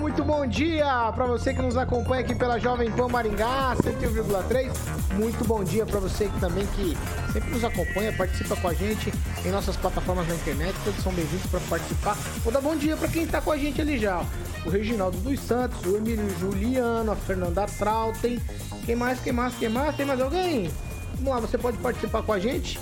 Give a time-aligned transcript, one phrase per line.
[0.00, 4.72] Muito bom dia para você que nos acompanha aqui pela Jovem Pan Maringá 101,3.
[5.12, 6.96] Muito bom dia para você que também que
[7.30, 9.12] sempre nos acompanha, participa com a gente
[9.44, 10.74] em nossas plataformas na internet.
[10.84, 12.14] Todos são bem-vindos para participar.
[12.42, 14.24] Vou dar bom dia para quem está com a gente ali já.
[14.64, 18.40] O Reginaldo dos Santos, o Emílio Juliano, a Fernanda Trautem.
[18.86, 19.20] Quem mais?
[19.20, 19.54] Quem mais?
[19.54, 19.94] Quem mais?
[19.96, 20.70] Tem mais alguém?
[21.16, 22.80] Vamos lá, você pode participar com a gente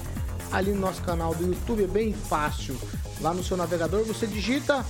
[0.52, 2.78] ali no nosso canal do YouTube, é bem fácil.
[3.20, 4.84] Lá no seu navegador você digita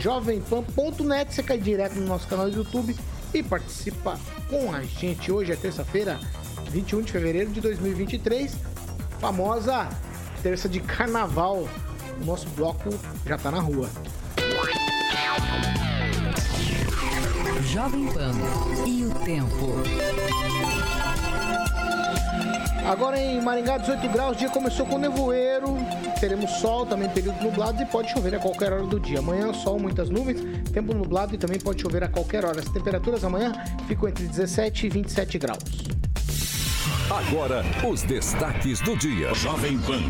[0.00, 2.96] jovempan.net, você cai direto no nosso canal do YouTube
[3.32, 5.30] e participa com a gente.
[5.30, 6.18] Hoje é terça-feira,
[6.70, 8.56] 21 de fevereiro de 2023,
[9.20, 9.88] famosa
[10.42, 11.68] terça de carnaval.
[12.20, 12.90] O nosso bloco
[13.26, 13.88] já tá na rua.
[17.72, 18.32] Jovem Pan
[18.86, 20.53] e o tempo.
[22.84, 25.74] Agora em Maringá, 18 graus, dia começou com nevoeiro,
[26.20, 29.20] teremos sol, também período nublado e pode chover a qualquer hora do dia.
[29.20, 32.60] Amanhã, sol, muitas nuvens, tempo nublado e também pode chover a qualquer hora.
[32.60, 33.52] As temperaturas amanhã
[33.88, 35.62] ficam entre 17 e 27 graus.
[37.10, 39.32] Agora, os destaques do dia.
[39.32, 40.02] Jovem Pan.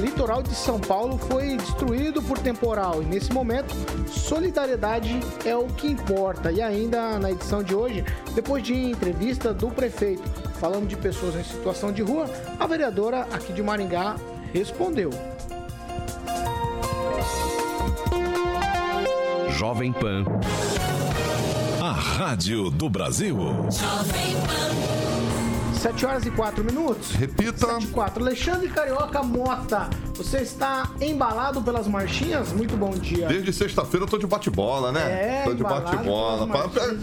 [0.00, 3.74] Litoral de São Paulo foi destruído por temporal e nesse momento
[4.08, 6.50] solidariedade é o que importa.
[6.50, 11.42] E ainda na edição de hoje, depois de entrevista do prefeito falando de pessoas em
[11.42, 14.16] situação de rua, a vereadora aqui de Maringá
[14.52, 15.10] respondeu.
[19.48, 20.24] Jovem Pan.
[21.82, 23.36] A Rádio do Brasil.
[23.70, 25.09] Jovem Pan.
[25.80, 27.12] 7 horas e 4 minutos.
[27.12, 27.66] Repita.
[27.66, 28.22] 7 e 4.
[28.22, 32.52] Alexandre Carioca Mota, você está embalado pelas marchinhas?
[32.52, 33.26] Muito bom dia.
[33.26, 35.00] Desde sexta-feira eu tô de bate-bola, né?
[35.00, 36.46] É, tô de bate-bola.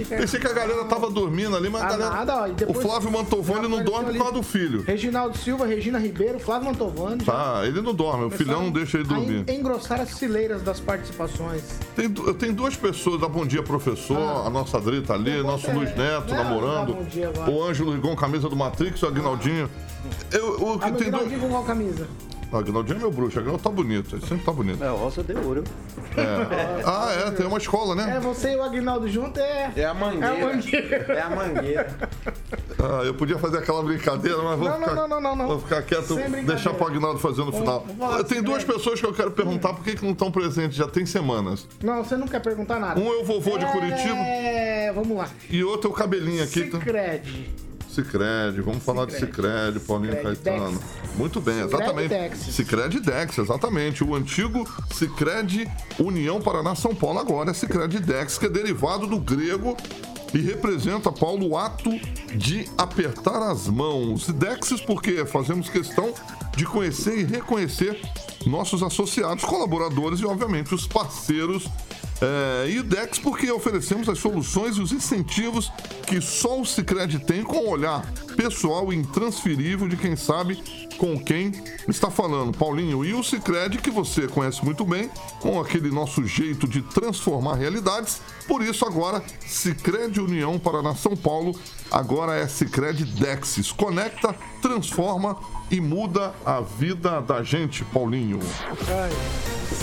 [0.08, 2.10] Pensei que a galera tava dormindo ali, mas a galera...
[2.12, 2.78] nada, ó, depois...
[2.78, 4.84] O Flávio Mantovani não dorme por causa do filho.
[4.84, 7.24] Reginaldo Silva, Regina Ribeiro, Flávio Mantovani.
[7.24, 9.44] Tá, ele não dorme, o filhão não deixa ele dormir.
[9.50, 11.64] A engrossar as fileiras das participações.
[11.96, 14.46] Tem, tenho duas pessoas da Bom Dia Professor, ah.
[14.46, 16.96] a nossa Adri tá ali, nosso Luiz Neto não, namorando.
[17.50, 19.70] O Ângelo Rigon, camisa do Matrix, o Aguinaldinho.
[20.32, 21.42] Eu, o, tem dois...
[21.42, 22.08] com qual camisa?
[22.52, 24.82] O Agnaldinho é meu bruxo, o Agnaldo tá bonito, ele sempre tá bonito.
[24.82, 25.66] É, o Roça de ouro.
[26.16, 26.84] É.
[26.86, 28.16] Ah, é, tem uma escola, né?
[28.16, 29.74] É, você e o Agnaldo junto é.
[29.76, 30.28] É a mangueira.
[30.28, 31.14] É a mangueira.
[31.14, 31.98] É a mangueira.
[32.80, 34.96] Ah, eu podia fazer aquela brincadeira, mas vou não, ficar.
[34.96, 35.48] Não, não, não, não.
[35.48, 37.86] Vou ficar quieto, deixar pro Agnaldo fazer no final.
[38.30, 41.06] Tem duas pessoas que eu quero perguntar por que, que não estão presentes, já tem
[41.06, 41.68] semanas.
[41.84, 42.98] Não, você não quer perguntar nada.
[42.98, 44.16] Um é o vovô de Curitiba.
[44.16, 45.28] É, vamos lá.
[45.50, 46.72] E outro é o cabelinho aqui.
[46.72, 47.67] Cicred.
[47.98, 50.78] Cicred, vamos falar de Cicred, Paulinho Cicred Caetano.
[50.78, 51.16] Dex.
[51.16, 52.38] Muito bem, exatamente.
[52.38, 54.04] Cicred Dex, exatamente.
[54.04, 55.68] O antigo Cicred
[56.00, 59.76] União Paraná São Paulo, agora é Cicred Dex, que é derivado do grego
[60.34, 61.90] e representa, Paulo, o ato
[62.36, 64.28] de apertar as mãos.
[64.28, 66.14] Dexis, porque fazemos questão
[66.56, 68.00] de conhecer e reconhecer
[68.46, 71.68] nossos associados, colaboradores e, obviamente, os parceiros
[72.22, 75.72] é, e o Dex porque oferecemos as soluções e os incentivos
[76.06, 78.06] que só o Cicred tem com o olhar
[78.36, 80.62] pessoal e intransferível de quem sabe
[80.98, 81.52] com quem
[81.88, 82.58] está falando.
[82.58, 87.56] Paulinho e o Cicred, que você conhece muito bem, com aquele nosso jeito de transformar
[87.56, 88.20] realidades.
[88.48, 91.58] Por isso, agora, Cicred União Paraná São Paulo,
[91.92, 93.72] agora é Cicred Dexis.
[93.72, 95.38] Conecta, transforma
[95.70, 98.40] e muda a vida da gente, Paulinho.
[98.88, 99.12] Ai,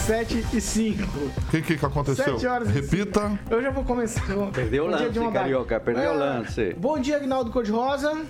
[0.06, 1.02] 7 e 5.
[1.02, 2.23] O que, que, que aconteceu?
[2.24, 3.38] 7 horas Repita.
[3.50, 4.22] Eu já vou começar.
[4.52, 5.78] Perdeu o lance, Carioca.
[5.80, 6.74] Perdeu o lance.
[6.74, 8.24] Bom dia, Agnaldo Cor-de-Rosa.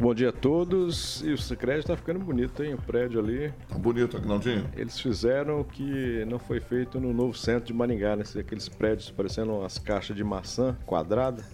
[0.00, 1.22] Bom dia a todos.
[1.22, 2.74] E o Secret está ficando bonito, hein?
[2.74, 3.52] O prédio ali.
[3.68, 4.66] Tá bonito, Agnaldinho.
[4.76, 8.24] Eles fizeram o que não foi feito no novo centro de Maringá, né?
[8.38, 11.44] Aqueles prédios parecendo umas caixas de maçã quadrada.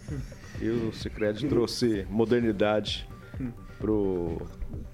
[0.61, 3.09] E o Secret trouxe modernidade
[3.79, 4.41] pro.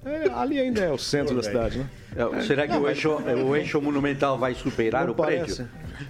[0.04, 1.88] É, ali ainda é o centro da cidade, né?
[2.14, 5.62] É, será que não, o, eixo, o eixo monumental vai superar o parece.
[5.64, 5.68] prédio?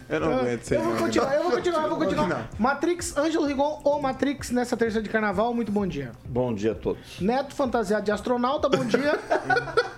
[0.08, 2.50] Eu não aguento Eu vou continuar, eu vou continuar, eu vou continuar.
[2.58, 6.12] Matrix, Ângelo Rigon ou Matrix nessa terça de carnaval, muito bom dia.
[6.26, 7.20] Bom dia a todos.
[7.20, 9.18] Neto fantasiado de astronauta, bom dia.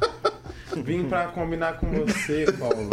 [0.84, 2.90] Vim pra combinar com você, Paulo.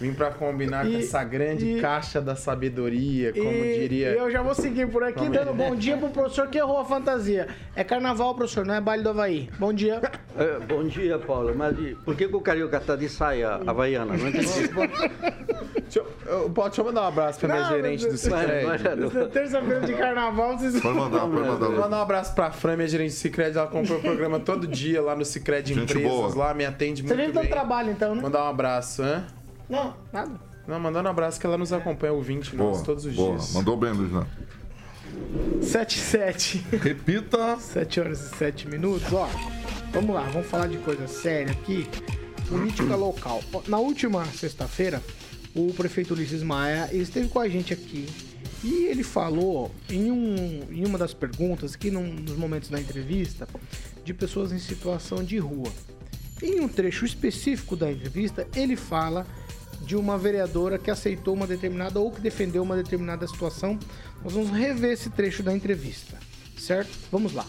[0.00, 4.08] Vim para combinar e, com essa grande e, caixa da sabedoria, como e, diria.
[4.08, 6.84] eu já vou seguir por aqui, como dando bom dia pro professor que errou a
[6.84, 7.48] fantasia.
[7.74, 9.48] É carnaval, professor, não é baile do Havaí.
[9.58, 10.00] Bom dia.
[10.36, 11.54] É, bom dia, Paulo.
[11.54, 14.16] Mas por que, que o Carioca tá de saia havaiana?
[14.16, 14.46] Não entendi.
[15.82, 19.30] deixa, eu, deixa eu mandar um abraço pra minha gerente do Cicred.
[19.32, 20.80] Terça-feira de carnaval, vocês...
[20.80, 21.66] Pode mandar, pode mandar.
[21.66, 23.56] Vou mandar um abraço pra Fran, minha gerente do Cicred.
[23.56, 26.02] Ela comprou o programa todo dia lá no Cicred Empresas.
[26.02, 26.34] Boa.
[26.34, 27.26] Lá, me atende muito bem.
[27.26, 28.22] Você vive dando trabalho, então, né?
[28.22, 29.24] Mandar um abraço, né?
[29.72, 30.38] Não, nada.
[30.68, 33.36] Não, mandando um abraço que ela nos acompanha, ouvinte boa, nosso, todos os boa.
[33.36, 33.54] dias.
[33.54, 34.26] Mandou bem, Luiz, né?
[35.62, 36.58] 7 7.
[36.76, 37.56] Repita.
[37.58, 39.10] 7 horas e 7 minutos.
[39.10, 39.26] Ó,
[39.90, 41.88] vamos lá, vamos falar de coisa séria aqui.
[42.50, 43.42] Política local.
[43.66, 45.02] Na última sexta-feira,
[45.54, 48.06] o prefeito Ulisses Maia esteve com a gente aqui
[48.62, 53.48] e ele falou em, um, em uma das perguntas, aqui num dos momentos da entrevista,
[54.04, 55.72] de pessoas em situação de rua.
[56.42, 59.26] Em um trecho específico da entrevista, ele fala
[59.84, 63.78] de uma vereadora que aceitou uma determinada ou que defendeu uma determinada situação.
[64.22, 66.18] Nós vamos rever esse trecho da entrevista,
[66.56, 66.90] certo?
[67.10, 67.46] Vamos lá.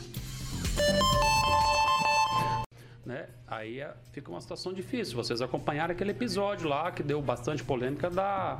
[3.06, 3.28] Né?
[3.48, 5.16] Aí é, fica uma situação difícil.
[5.16, 8.60] Vocês acompanharam aquele episódio lá que deu bastante polêmica da,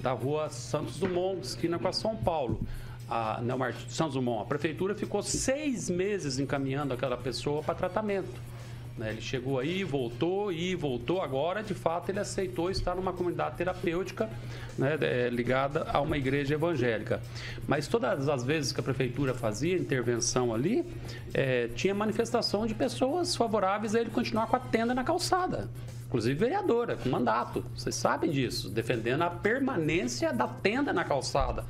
[0.00, 2.60] da rua Santos Dumont, esquina com a São Paulo.
[3.08, 8.53] A Neomar Santos Dumont, a prefeitura ficou seis meses encaminhando aquela pessoa para tratamento.
[8.96, 9.10] Né?
[9.10, 11.20] Ele chegou aí, voltou e voltou.
[11.20, 14.30] Agora, de fato, ele aceitou estar numa comunidade terapêutica
[14.78, 17.20] né, é, ligada a uma igreja evangélica.
[17.66, 20.84] Mas todas as vezes que a prefeitura fazia intervenção ali,
[21.32, 25.68] é, tinha manifestação de pessoas favoráveis a ele continuar com a tenda na calçada.
[26.06, 27.64] Inclusive vereadora, com mandato.
[27.74, 31.64] Vocês sabem disso, defendendo a permanência da tenda na calçada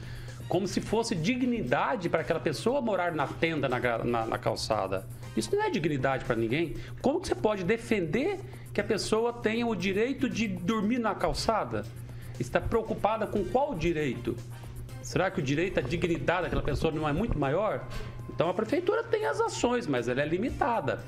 [0.48, 5.06] como se fosse dignidade para aquela pessoa morar na tenda na, na, na calçada.
[5.36, 6.76] Isso não é dignidade para ninguém.
[7.00, 8.40] Como que você pode defender
[8.72, 11.84] que a pessoa tenha o direito de dormir na calçada?
[12.38, 14.36] Está preocupada com qual direito?
[15.02, 17.86] Será que o direito à dignidade daquela pessoa não é muito maior?
[18.28, 21.04] Então a prefeitura tem as ações, mas ela é limitada.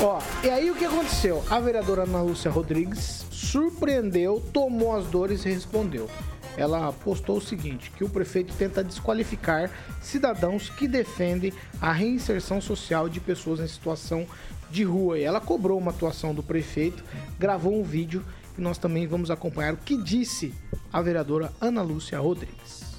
[0.00, 1.44] Ó, e aí o que aconteceu?
[1.48, 6.08] A vereadora Ana Lúcia Rodrigues surpreendeu, tomou as dores e respondeu
[6.56, 9.70] ela postou o seguinte: que o prefeito tenta desqualificar
[10.00, 14.26] cidadãos que defendem a reinserção social de pessoas em situação
[14.70, 15.18] de rua.
[15.18, 17.04] E ela cobrou uma atuação do prefeito,
[17.38, 18.24] gravou um vídeo
[18.56, 20.54] e nós também vamos acompanhar o que disse
[20.92, 22.92] a vereadora Ana Lúcia Rodrigues.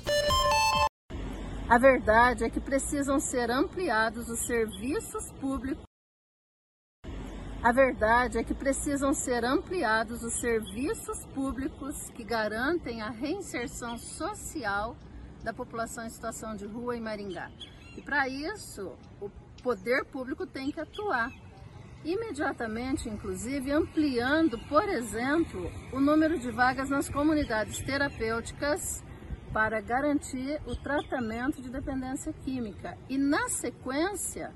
[1.70, 5.93] A verdade é que precisam ser ampliados os serviços públicos
[7.64, 14.98] a verdade é que precisam ser ampliados os serviços públicos que garantem a reinserção social
[15.42, 17.50] da população em situação de rua em Maringá.
[17.96, 19.30] E para isso, o
[19.64, 21.32] poder público tem que atuar.
[22.04, 29.02] Imediatamente, inclusive, ampliando, por exemplo, o número de vagas nas comunidades terapêuticas
[29.54, 32.98] para garantir o tratamento de dependência química.
[33.08, 34.52] E, na sequência,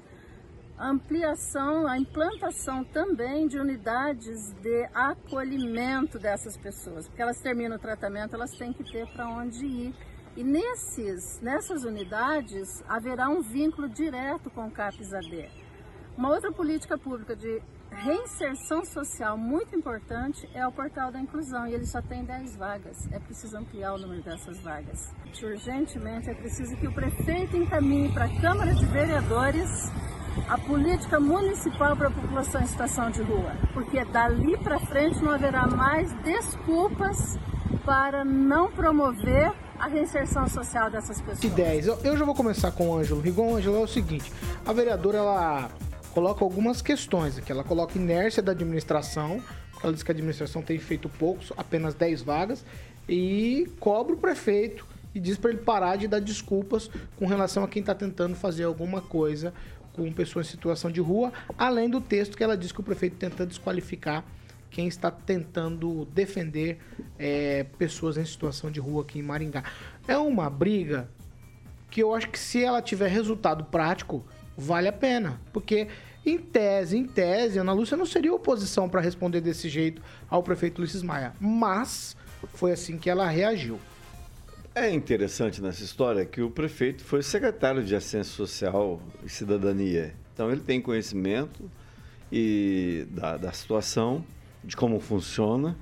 [0.77, 8.35] ampliação, a implantação também de unidades de acolhimento dessas pessoas, porque elas terminam o tratamento,
[8.35, 9.95] elas têm que ter para onde ir.
[10.35, 15.49] E nesses, nessas unidades haverá um vínculo direto com o CAPS-AD.
[16.15, 21.73] Uma outra política pública de reinserção social muito importante é o portal da inclusão e
[21.73, 23.11] ele só tem 10 vagas.
[23.11, 25.11] É preciso ampliar o número dessas vagas.
[25.41, 29.69] Urgentemente é preciso que o prefeito encaminhe para a Câmara de Vereadores
[30.47, 35.31] a política municipal para a população em situação de rua, porque dali para frente não
[35.31, 37.37] haverá mais desculpas
[37.85, 41.53] para não promover a reinserção social dessas pessoas.
[41.53, 41.87] 10.
[42.03, 43.55] Eu já vou começar com o Ângelo Rigon.
[43.55, 44.31] Ângelo, é o seguinte,
[44.65, 45.69] a vereadora ela
[46.13, 47.51] coloca algumas questões aqui.
[47.51, 49.41] Ela coloca inércia da administração,
[49.83, 52.65] ela diz que a administração tem feito poucos, apenas 10 vagas,
[53.07, 57.67] e cobra o prefeito e diz para ele parar de dar desculpas com relação a
[57.67, 59.53] quem está tentando fazer alguma coisa
[59.97, 63.17] com pessoas em situação de rua, além do texto que ela diz que o prefeito
[63.17, 64.23] tenta desqualificar
[64.69, 66.77] quem está tentando defender
[67.17, 69.63] é, pessoas em situação de rua aqui em Maringá.
[70.07, 71.09] É uma briga
[71.89, 74.23] que eu acho que se ela tiver resultado prático,
[74.55, 75.41] vale a pena.
[75.51, 75.87] Porque,
[76.23, 80.79] em tese, em tese, Ana Lúcia não seria oposição para responder desse jeito ao prefeito
[80.79, 81.33] Ulisses Maia.
[81.39, 82.15] Mas
[82.53, 83.79] foi assim que ela reagiu.
[84.79, 90.13] É interessante nessa história que o prefeito foi secretário de Assistência Social e Cidadania.
[90.31, 91.67] Então ele tem conhecimento
[92.31, 94.23] e da, da situação,
[94.63, 95.75] de como funciona,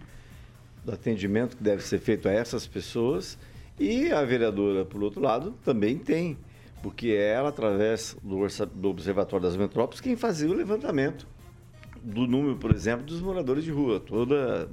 [0.85, 3.37] do atendimento que deve ser feito a essas pessoas.
[3.77, 6.37] E a vereadora, por outro lado, também tem,
[6.81, 11.27] porque é ela, através do, do Observatório das Metrópoles, quem fazia o levantamento
[12.01, 13.99] do número, por exemplo, dos moradores de rua.
[13.99, 14.69] Toda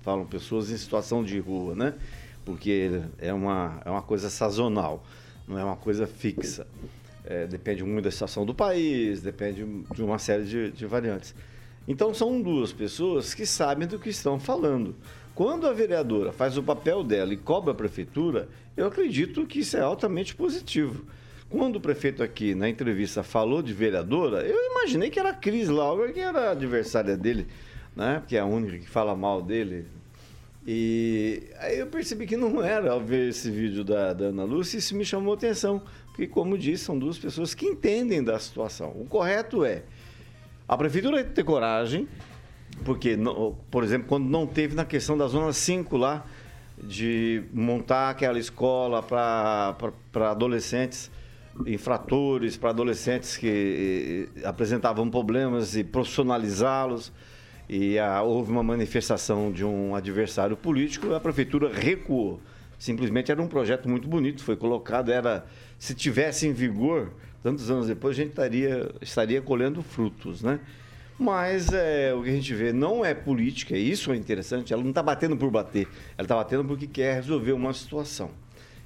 [0.00, 1.94] falam pessoas em situação de rua, né?
[2.44, 5.04] Porque é uma, é uma coisa sazonal,
[5.46, 6.66] não é uma coisa fixa.
[7.24, 11.34] É, depende muito da situação do país, depende de uma série de, de variantes.
[11.86, 14.94] Então são duas pessoas que sabem do que estão falando.
[15.34, 19.76] Quando a vereadora faz o papel dela e cobra a prefeitura, eu acredito que isso
[19.76, 21.04] é altamente positivo.
[21.48, 25.68] Quando o prefeito aqui na entrevista falou de vereadora, eu imaginei que era a Cris
[25.68, 27.46] Lauer, que era a adversária dele,
[27.94, 28.22] né?
[28.26, 29.86] que é a única que fala mal dele.
[30.66, 34.78] E aí eu percebi que não era ao ver esse vídeo da, da Ana Lúcia,
[34.78, 38.90] isso me chamou atenção, porque, como disse, são duas pessoas que entendem da situação.
[38.90, 39.82] O correto é
[40.68, 42.06] a prefeitura ter coragem,
[42.84, 43.18] porque,
[43.70, 46.24] por exemplo, quando não teve na questão da Zona 5 lá,
[46.82, 49.76] de montar aquela escola para
[50.30, 51.10] adolescentes
[51.66, 57.12] infratores, para adolescentes que eh, apresentavam problemas e profissionalizá-los.
[57.74, 62.38] E a, houve uma manifestação de um adversário político, a prefeitura recuou.
[62.78, 65.46] Simplesmente era um projeto muito bonito, foi colocado, era
[65.78, 67.10] se tivesse em vigor,
[67.42, 70.60] tantos anos depois, a gente estaria, estaria colhendo frutos, né?
[71.18, 74.90] Mas é, o que a gente vê não é política, isso é interessante, ela não
[74.90, 75.88] está batendo por bater,
[76.18, 78.32] ela está batendo porque quer resolver uma situação.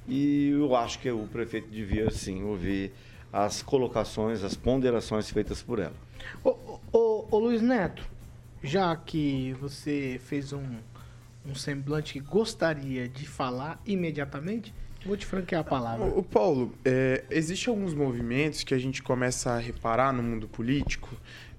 [0.07, 2.93] E eu acho que o prefeito devia, sim, ouvir
[3.33, 5.97] as colocações, as ponderações feitas por ela.
[6.45, 8.15] Ô, ô, ô Luiz Neto,
[8.67, 10.79] já que você fez um,
[11.47, 14.75] um semblante que gostaria de falar imediatamente,
[15.07, 16.05] Vou te franquear a palavra.
[16.05, 21.09] O, Paulo, é, existem alguns movimentos que a gente começa a reparar no mundo político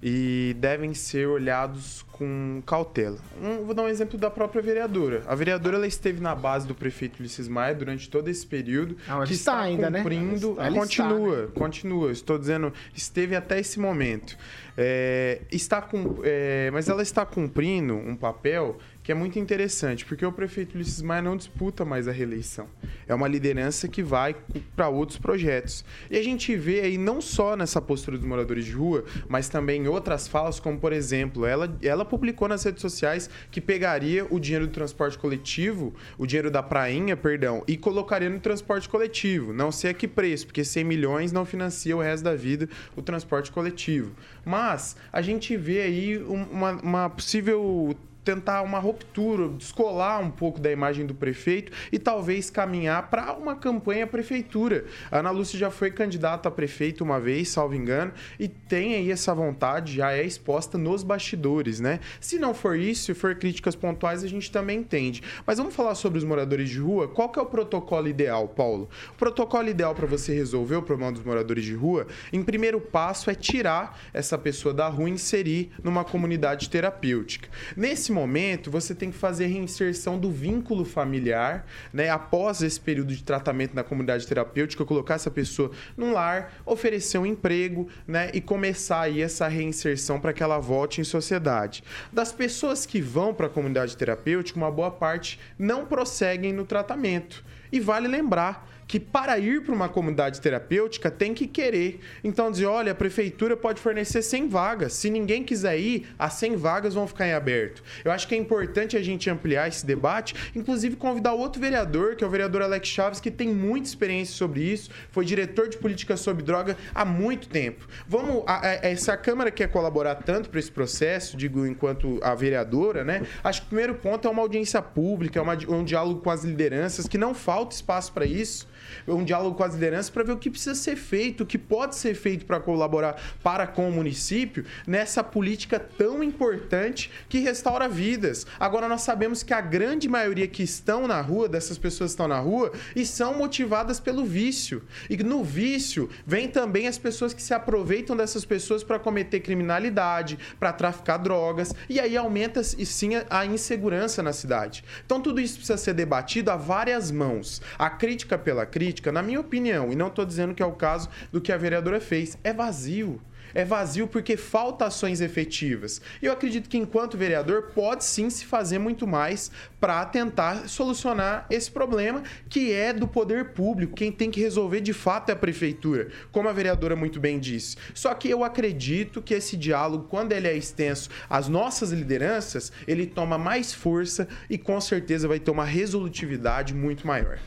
[0.09, 3.17] e devem ser olhados com cautela.
[3.43, 5.21] Um, vou dar um exemplo da própria vereadora.
[5.27, 8.95] A vereadora ela esteve na base do prefeito Ulisses Maia durante todo esse período.
[9.05, 9.99] Ah, que está, está ainda, né?
[9.99, 10.67] cumprindo, né?
[10.67, 11.51] Ela continua, está, né?
[11.53, 12.11] continua.
[12.13, 14.37] Estou dizendo, esteve até esse momento.
[14.77, 20.25] É, está com, é, mas ela está cumprindo um papel que é muito interessante, porque
[20.25, 22.67] o prefeito Ulisses Maia não disputa mais a reeleição.
[23.07, 24.35] É uma liderança que vai
[24.75, 25.85] para outros projetos.
[26.11, 29.83] E a gente vê aí não só nessa postura dos moradores de rua, mas também
[29.83, 34.41] em outras falas, como por exemplo, ela, ela publicou nas redes sociais que pegaria o
[34.41, 39.53] dinheiro do transporte coletivo, o dinheiro da prainha, perdão, e colocaria no transporte coletivo.
[39.53, 43.01] Não sei a que preço, porque 100 milhões não financia o resto da vida o
[43.01, 44.11] transporte coletivo.
[44.43, 47.95] Mas a gente vê aí uma, uma possível
[48.27, 53.55] tentar uma ruptura, descolar um pouco da imagem do prefeito e talvez caminhar para uma
[53.55, 54.83] campanha prefeitura.
[55.09, 59.11] A Ana Lúcia já foi candidata a prefeito uma vez, salvo engano, e tem aí
[59.11, 62.01] essa vontade, já é exposta nos bastidores, né?
[62.19, 65.23] Se não for isso, se for críticas pontuais, a gente também entende.
[65.45, 67.07] Mas vamos falar sobre os moradores de rua.
[67.07, 68.89] Qual que é o protocolo ideal, Paulo?
[69.11, 73.29] O protocolo ideal para você resolver o problema dos moradores de rua, em primeiro passo
[73.29, 77.47] é tirar essa pessoa da rua e inserir numa comunidade terapêutica.
[77.77, 82.09] Nesse momento, você tem que fazer a reinserção do vínculo familiar, né?
[82.09, 87.25] Após esse período de tratamento na comunidade terapêutica, colocar essa pessoa num lar, oferecer um
[87.25, 88.31] emprego, né?
[88.33, 91.83] E começar aí essa reinserção para que ela volte em sociedade.
[92.11, 97.45] Das pessoas que vão para a comunidade terapêutica, uma boa parte não prosseguem no tratamento.
[97.71, 101.99] E vale lembrar que para ir para uma comunidade terapêutica tem que querer.
[102.23, 104.93] Então dizer, olha, a prefeitura pode fornecer 100 vagas.
[104.93, 107.83] Se ninguém quiser ir, as 100 vagas vão ficar em aberto.
[108.05, 112.23] Eu acho que é importante a gente ampliar esse debate, inclusive convidar outro vereador, que
[112.23, 116.15] é o vereador Alex Chaves, que tem muita experiência sobre isso, foi diretor de política
[116.15, 117.87] sobre droga há muito tempo.
[118.07, 122.33] Vamos, a, a, se a Câmara quer colaborar tanto para esse processo, digo enquanto a
[122.33, 123.23] vereadora, né?
[123.43, 126.43] Acho que o primeiro ponto é uma audiência pública, é uma, um diálogo com as
[126.43, 128.67] lideranças, que não falta espaço para isso
[129.07, 131.95] um diálogo com as lideranças para ver o que precisa ser feito, o que pode
[131.95, 138.45] ser feito para colaborar para com o município nessa política tão importante que restaura vidas.
[138.59, 142.27] Agora nós sabemos que a grande maioria que estão na rua, dessas pessoas que estão
[142.27, 144.83] na rua, e são motivadas pelo vício.
[145.09, 150.37] E no vício vem também as pessoas que se aproveitam dessas pessoas para cometer criminalidade,
[150.59, 154.83] para traficar drogas, e aí aumenta e sim a insegurança na cidade.
[155.05, 157.61] Então tudo isso precisa ser debatido a várias mãos.
[157.77, 161.09] A crítica pela crítica, na minha opinião, e não estou dizendo que é o caso
[161.31, 163.19] do que a vereadora fez, é vazio.
[163.53, 166.01] É vazio porque falta ações efetivas.
[166.21, 171.45] E eu acredito que, enquanto vereador, pode sim se fazer muito mais para tentar solucionar
[171.49, 173.95] esse problema que é do poder público.
[173.95, 177.77] Quem tem que resolver de fato é a prefeitura, como a vereadora muito bem disse.
[177.93, 183.07] Só que eu acredito que esse diálogo, quando ele é extenso às nossas lideranças, ele
[183.07, 187.39] toma mais força e com certeza vai ter uma resolutividade muito maior.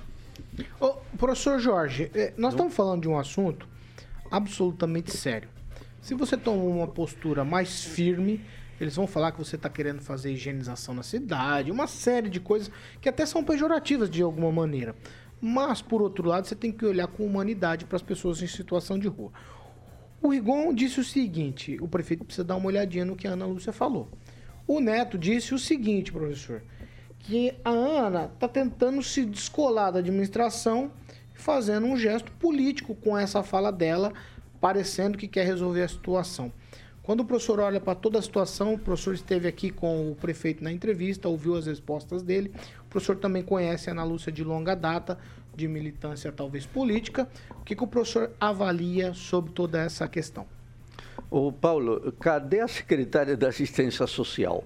[0.81, 3.69] Ô, professor Jorge, é, nós estamos falando de um assunto
[4.31, 5.49] absolutamente sério.
[6.01, 8.45] Se você toma uma postura mais firme,
[8.81, 12.71] eles vão falar que você está querendo fazer higienização na cidade, uma série de coisas
[13.01, 14.95] que até são pejorativas de alguma maneira.
[15.41, 18.99] Mas, por outro lado, você tem que olhar com humanidade para as pessoas em situação
[18.99, 19.33] de rua.
[20.23, 23.47] O Rigon disse o seguinte: o prefeito precisa dar uma olhadinha no que a Ana
[23.47, 24.09] Lúcia falou.
[24.67, 26.63] O Neto disse o seguinte, professor,
[27.21, 30.91] que a Ana está tentando se descolar da administração,
[31.35, 34.13] fazendo um gesto político com essa fala dela,
[34.61, 36.53] parecendo que quer resolver a situação.
[37.03, 40.63] Quando o professor olha para toda a situação, o professor esteve aqui com o prefeito
[40.63, 42.53] na entrevista, ouviu as respostas dele.
[42.83, 45.19] O professor também conhece a Ana Lúcia de longa data,
[45.57, 47.29] de militância talvez política.
[47.51, 50.47] O que, que o professor avalia sobre toda essa questão?
[51.31, 54.65] Ô Paulo, cadê a secretária da Assistência Social?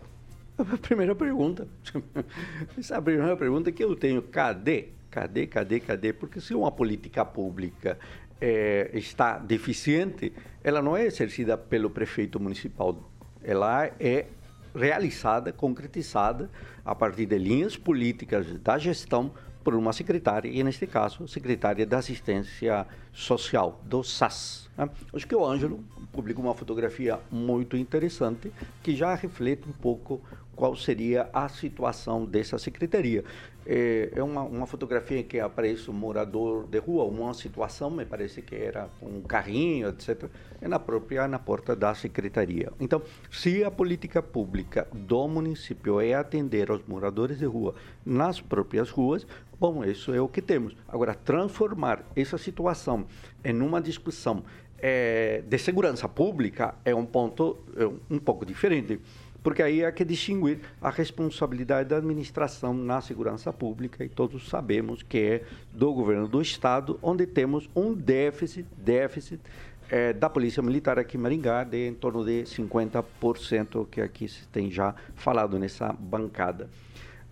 [0.57, 1.67] A primeira pergunta.
[2.79, 4.23] Essa é a primeira pergunta que eu tenho.
[4.23, 4.89] Cadê?
[5.11, 6.13] Cadê, cadê, cadê?
[6.13, 7.99] Porque se uma política pública
[8.41, 10.33] é, está deficiente,
[10.63, 13.11] ela não é exercida pelo prefeito municipal.
[13.43, 14.27] Ela é
[14.75, 16.51] realizada, concretizada
[16.85, 19.33] a partir de linhas políticas da gestão
[19.63, 24.69] por uma secretária, e neste caso, secretária da Assistência Social, do SAS.
[24.77, 24.91] Né?
[25.15, 25.83] Acho que o Ângelo
[26.13, 30.21] publicou uma fotografia muito interessante que já reflete um pouco
[30.55, 33.25] qual seria a situação dessa secretaria.
[33.67, 38.43] É, é uma, uma fotografia que aparece um morador de rua, uma situação, me parece
[38.43, 40.29] que era um carrinho, etc.,
[40.61, 42.71] é na própria, na porta da secretaria.
[42.79, 48.91] Então, se a política pública do município é atender aos moradores de rua nas próprias
[48.91, 49.27] ruas,
[49.59, 50.77] bom, isso é o que temos.
[50.87, 53.07] Agora, transformar essa situação
[53.43, 54.45] em uma discussão
[54.79, 59.01] é, de segurança pública é um ponto é um pouco diferente
[59.45, 65.03] porque aí há que distinguir a responsabilidade da administração na segurança pública, e todos sabemos
[65.03, 69.39] que é do governo do Estado, onde temos um déficit, déficit
[69.91, 74.49] é, da Polícia Militar aqui em Maringá, de em torno de 50%, que aqui se
[74.49, 76.71] tem já falado nessa bancada.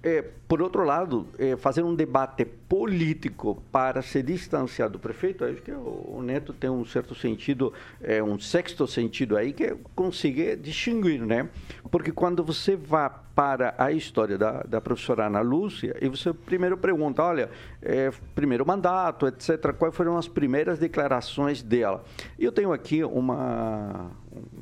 [0.04, 5.62] É, por outro lado, é, fazer um debate político para se distanciar do prefeito, acho
[5.62, 11.24] que o, Neto tem um certo sentido, é, um sexto sentido aí que consiga distinguir,
[11.24, 11.48] né?
[11.88, 16.76] Porque quando você vai para a história da, da professora Ana Lúcia e você primeiro
[16.76, 17.48] pergunta, olha,
[17.80, 22.04] é, primeiro mandato, etc., quais foram as primeiras declarações dela?
[22.38, 24.10] Eu tenho aqui uma,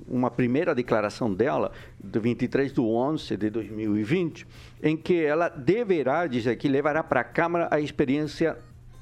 [0.09, 4.47] uma primeira declaração dela, de 23 de 11 de 2020,
[4.83, 8.57] em que ela deverá, diz aqui, levará para a Câmara a experiência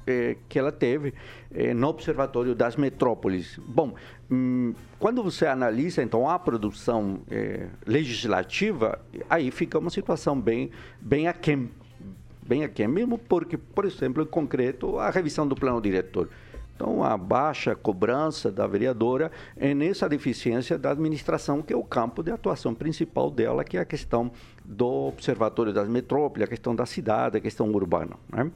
[0.06, 1.12] eh, que ela teve
[1.54, 3.58] eh, no Observatório das Metrópoles.
[3.58, 3.94] Bom,
[4.30, 11.28] hum, quando você analisa, então, a produção eh, legislativa, aí fica uma situação bem, bem
[11.28, 11.70] aquém,
[12.42, 16.30] bem aquém, mesmo porque, por exemplo, em concreto, a revisão do plano diretor.
[16.78, 22.22] Então, a baixa cobrança da vereadora é nessa deficiência da administração, que é o campo
[22.22, 24.30] de atuação principal dela, que é a questão
[24.64, 28.14] do Observatório das Metrópoles, a questão da cidade, a questão urbana.
[28.32, 28.48] Né?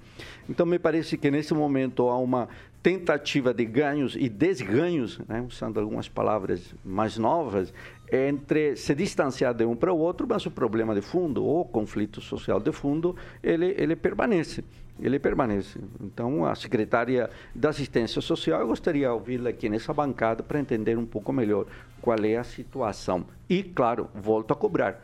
[0.49, 2.49] Então, me parece que nesse momento há uma
[2.81, 5.45] tentativa de ganhos e desganhos, né?
[5.45, 7.75] usando algumas palavras mais novas,
[8.13, 12.21] entre se distanciar de um para o outro, mas o problema de fundo, o conflito
[12.21, 14.63] social de fundo, ele, ele permanece
[15.01, 15.81] ele permanece.
[16.01, 20.97] Então, a secretária da Assistência Social, eu gostaria de ouvi-la aqui nessa bancada para entender
[20.97, 21.67] um pouco melhor
[22.01, 23.25] qual é a situação.
[23.49, 25.03] E, claro, volto a cobrar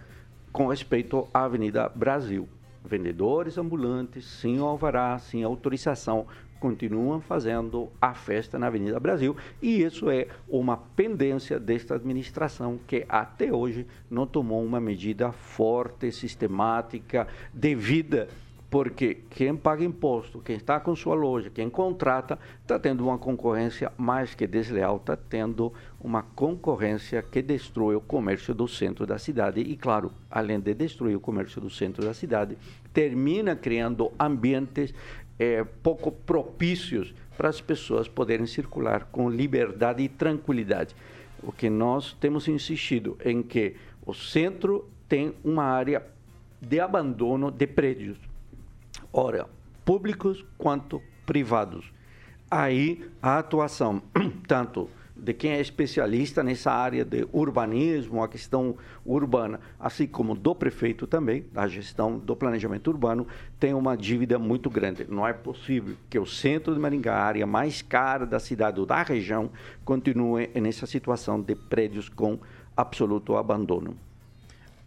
[0.53, 2.49] com respeito à Avenida Brasil.
[2.85, 6.27] Vendedores ambulantes, sem alvará, sem autorização,
[6.59, 13.05] continuam fazendo a festa na Avenida Brasil e isso é uma pendência desta administração que
[13.09, 18.29] até hoje não tomou uma medida forte, sistemática, devida
[18.71, 23.91] porque quem paga imposto, quem está com sua loja, quem contrata, está tendo uma concorrência
[23.97, 29.61] mais que desleal, está tendo uma concorrência que destrói o comércio do centro da cidade.
[29.61, 32.59] E, claro, além de destruir o comércio do centro da cidade,
[32.93, 34.93] termina criando ambientes
[35.39, 40.95] é, pouco propícios para as pessoas poderem circular com liberdade e tranquilidade.
[41.43, 46.05] O que nós temos insistido em que o centro tem uma área
[46.61, 48.19] de abandono de prédios
[49.13, 49.49] ora,
[49.85, 51.93] públicos quanto privados.
[52.51, 54.03] Aí a atuação,
[54.47, 60.55] tanto de quem é especialista nessa área de urbanismo, a questão urbana, assim como do
[60.55, 63.27] prefeito também, da gestão do planejamento urbano,
[63.59, 65.07] tem uma dívida muito grande.
[65.09, 68.87] Não é possível que o centro de Maringá, a área mais cara da cidade ou
[68.87, 69.51] da região,
[69.85, 72.39] continue nessa situação de prédios com
[72.77, 73.97] absoluto abandono.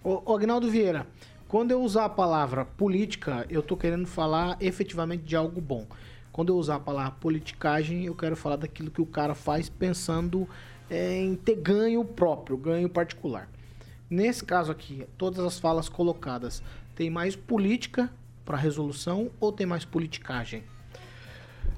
[0.03, 1.05] O Agnaldo Vieira,
[1.47, 5.85] quando eu usar a palavra política, eu estou querendo falar efetivamente de algo bom.
[6.31, 10.47] Quando eu usar a palavra politicagem, eu quero falar daquilo que o cara faz pensando
[10.89, 13.49] é, em ter ganho próprio, ganho particular.
[14.09, 16.61] Nesse caso aqui, todas as falas colocadas,
[16.95, 18.11] tem mais política
[18.45, 20.63] para resolução ou tem mais politicagem?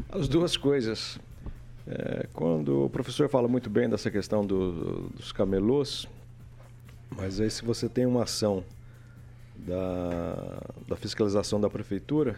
[0.10, 1.20] As duas coisas.
[1.86, 6.08] É, quando o professor fala muito bem dessa questão do, dos camelôs,
[7.16, 8.64] mas aí se você tem uma ação
[9.56, 12.38] da, da fiscalização da prefeitura,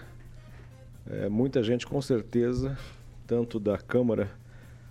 [1.09, 2.77] é, muita gente com certeza,
[3.27, 4.29] tanto da Câmara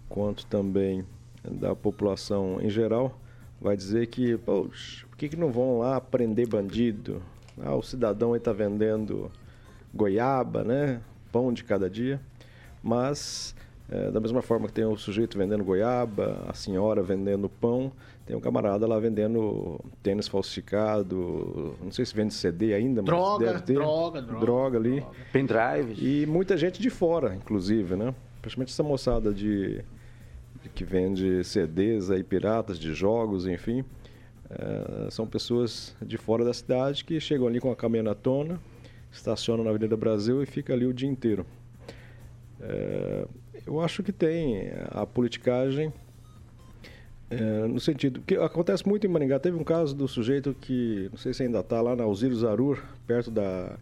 [0.08, 1.04] quanto também
[1.42, 3.18] da população em geral,
[3.60, 7.22] vai dizer que, poxa, por que, que não vão lá prender bandido?
[7.60, 9.30] Ah, o cidadão aí está vendendo
[9.92, 11.00] goiaba, né?
[11.30, 12.20] Pão de cada dia.
[12.82, 13.54] Mas,
[13.88, 17.92] é, da mesma forma que tem o sujeito vendendo goiaba, a senhora vendendo pão,
[18.26, 23.46] tem um camarada lá vendendo tênis falsificado, não sei se vende CD ainda, mas droga,
[23.46, 23.74] deve ter.
[23.74, 24.40] Droga, droga.
[24.40, 25.00] Droga ali.
[25.00, 25.16] Droga.
[25.30, 25.94] Pendrive.
[25.98, 28.14] E muita gente de fora, inclusive, né?
[28.40, 29.84] Principalmente essa moçada de,
[30.62, 33.84] de que vende CDs aí, piratas de jogos, enfim.
[34.48, 38.58] É, são pessoas de fora da cidade que chegam ali com a caminhonetona,
[39.12, 41.44] estacionam na Avenida Brasil e fica ali o dia inteiro.
[42.60, 43.26] É,
[43.66, 45.92] eu acho que tem a politicagem
[47.34, 49.38] é, no sentido que acontece muito em Maringá.
[49.38, 52.82] Teve um caso do sujeito que, não sei se ainda está lá na Alziro Zarur,
[53.06, 53.76] perto da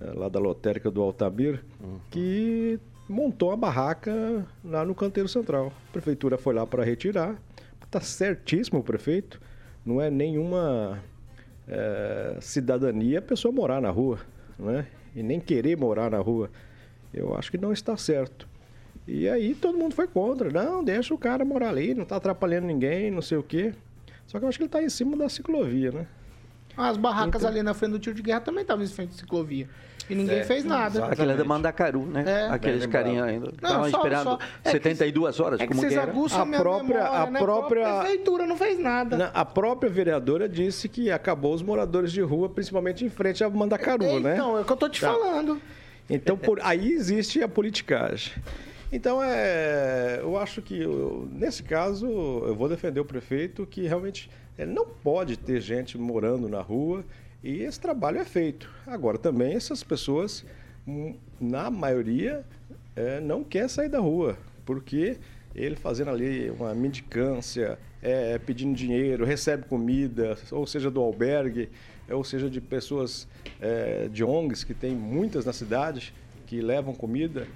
[0.00, 1.98] é, lá da lotérica do Altamir, uhum.
[2.10, 5.72] que montou a barraca lá no canteiro central.
[5.88, 7.36] A prefeitura foi lá para retirar.
[7.82, 9.40] Está certíssimo o prefeito.
[9.84, 10.98] Não é nenhuma
[11.68, 14.18] é, cidadania a pessoa morar na rua,
[14.58, 14.86] né?
[15.14, 16.50] E nem querer morar na rua.
[17.12, 18.48] Eu acho que não está certo.
[19.06, 20.50] E aí todo mundo foi contra.
[20.50, 23.74] Não, deixa o cara morar ali, não está atrapalhando ninguém, não sei o quê.
[24.26, 26.06] Só que eu acho que ele está em cima da ciclovia, né?
[26.76, 27.50] As barracas então...
[27.50, 29.68] ali na frente do tiro de guerra também estavam em frente da ciclovia.
[30.08, 31.06] E ninguém é, fez nada.
[31.06, 32.24] Aquela é da Mandacaru, né?
[32.26, 32.48] É.
[32.48, 33.50] Aqueles carinha ainda.
[33.50, 36.10] Estavam esperando só, é 72 horas, é como que, que era.
[36.10, 37.40] A própria, memória, a né?
[37.40, 39.30] própria a prefeitura não fez nada.
[39.32, 44.04] A própria vereadora disse que acabou os moradores de rua, principalmente em frente a Mandacaru,
[44.04, 44.34] é, né?
[44.34, 45.12] Então, é o que eu tô te tá.
[45.12, 45.60] falando.
[46.10, 48.32] Então, por, aí existe a politicagem.
[48.92, 54.28] Então, é, eu acho que, eu, nesse caso, eu vou defender o prefeito que realmente
[54.58, 57.02] é, não pode ter gente morando na rua
[57.42, 58.70] e esse trabalho é feito.
[58.86, 60.44] Agora, também, essas pessoas,
[60.86, 62.44] hum, na maioria,
[62.94, 65.16] é, não quer sair da rua, porque
[65.54, 71.70] ele fazendo ali uma mendicância, é, pedindo dinheiro, recebe comida, ou seja, do albergue,
[72.10, 73.26] ou seja, de pessoas
[73.58, 76.12] é, de ONGs, que tem muitas na cidade,
[76.46, 77.46] que levam comida,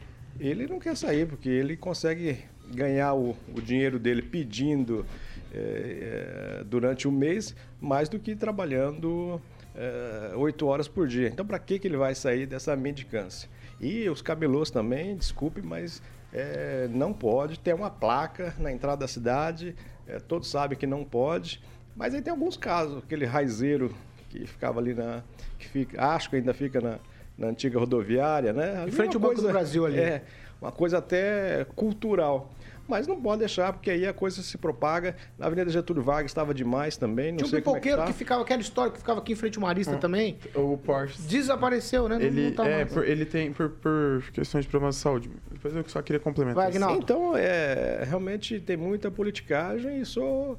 [0.41, 2.39] ele não quer sair, porque ele consegue
[2.75, 5.07] ganhar o, o dinheiro dele pedindo
[5.53, 9.41] é, é, durante o mês, mais do que trabalhando
[9.75, 11.29] é, oito horas por dia.
[11.29, 13.49] Então, para que, que ele vai sair dessa mendicância?
[13.81, 19.09] E os camelôs também, desculpe, mas é, não pode ter uma placa na entrada da
[19.09, 19.75] cidade,
[20.07, 21.63] é, todos sabem que não pode,
[21.95, 23.95] mas aí tem alguns casos, aquele raizeiro
[24.29, 25.23] que ficava ali na.
[25.59, 26.99] que fica, acho que ainda fica na,
[27.39, 28.85] na antiga rodoviária, né?
[28.87, 29.99] Em frente ao Banco do Brasil ali.
[29.99, 30.23] É,
[30.61, 32.51] uma coisa até cultural.
[32.89, 35.17] Mas não pode deixar, porque aí a coisa se propaga.
[35.37, 37.33] Na Avenida Getúlio Vargas estava demais também.
[37.33, 38.13] Não Tinha um sei pipoqueiro como é que, tá.
[38.13, 39.99] que, ficava, aquela história que ficava aqui em frente ao Marista hum.
[39.99, 40.39] também.
[40.55, 41.21] O Porsche.
[41.23, 42.17] Desapareceu, né?
[42.21, 45.31] Ele, não, tá é, mais, por, ele tem, por, por questões de problemas de saúde.
[45.51, 46.71] Depois eu só queria complementar.
[46.71, 50.57] Vai, então, é, realmente tem muita politicagem e sou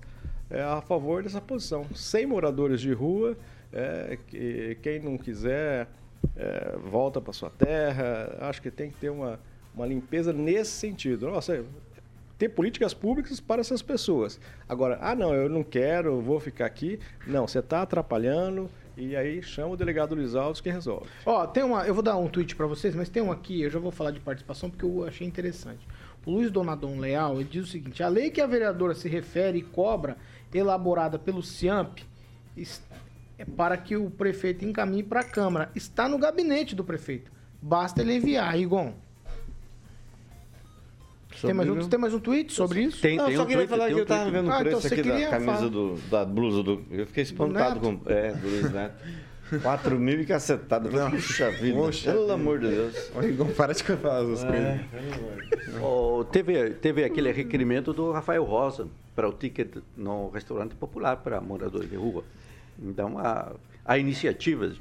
[0.50, 1.86] é, a favor dessa posição.
[1.96, 3.38] Sem moradores de rua,
[3.72, 5.88] é, que, quem não quiser
[6.36, 8.38] é, volta para sua terra.
[8.42, 9.40] Acho que tem que ter uma,
[9.74, 11.28] uma limpeza nesse sentido.
[11.28, 11.64] Nossa,
[12.38, 14.40] ter políticas públicas para essas pessoas.
[14.70, 17.00] Agora, ah, não, eu não quero, vou ficar aqui.
[17.26, 18.70] Não, você está atrapalhando.
[18.96, 21.08] E aí chama o delegado Luiz Alves que resolve.
[21.24, 23.70] Ó, tem uma, eu vou dar um tweet para vocês, mas tem um aqui, eu
[23.70, 25.88] já vou falar de participação porque eu achei interessante.
[26.26, 29.60] O Luiz Donadon Leal, ele diz o seguinte: a lei que a vereadora se refere
[29.60, 30.18] e cobra,
[30.52, 32.00] elaborada pelo CIAMP,
[33.38, 35.70] é para que o prefeito encaminhe para a Câmara.
[35.76, 37.32] Está no gabinete do prefeito.
[37.62, 38.94] Basta ele enviar, Igon.
[41.42, 43.00] Tem mais, um, tem mais um tweet sobre isso?
[43.00, 44.88] Tem, não, tem só um queria tweet, falar que eu tava vendo o ah, preço
[44.88, 46.84] então aqui da camisa do, da blusa do.
[46.90, 48.00] Eu fiquei espantado com.
[48.08, 49.04] É, do Luiz Neto.
[49.62, 50.90] 4 mil e cacetada.
[51.10, 51.78] Puxa vida.
[51.78, 53.12] Poxa, pelo amor de Deus.
[53.24, 55.82] Igor, para de falar essas é, coisas.
[55.82, 61.40] Oh, teve, teve aquele requerimento do Rafael Rosa para o ticket no restaurante popular para
[61.40, 62.24] moradores de rua.
[62.80, 64.80] Então, há, há iniciativas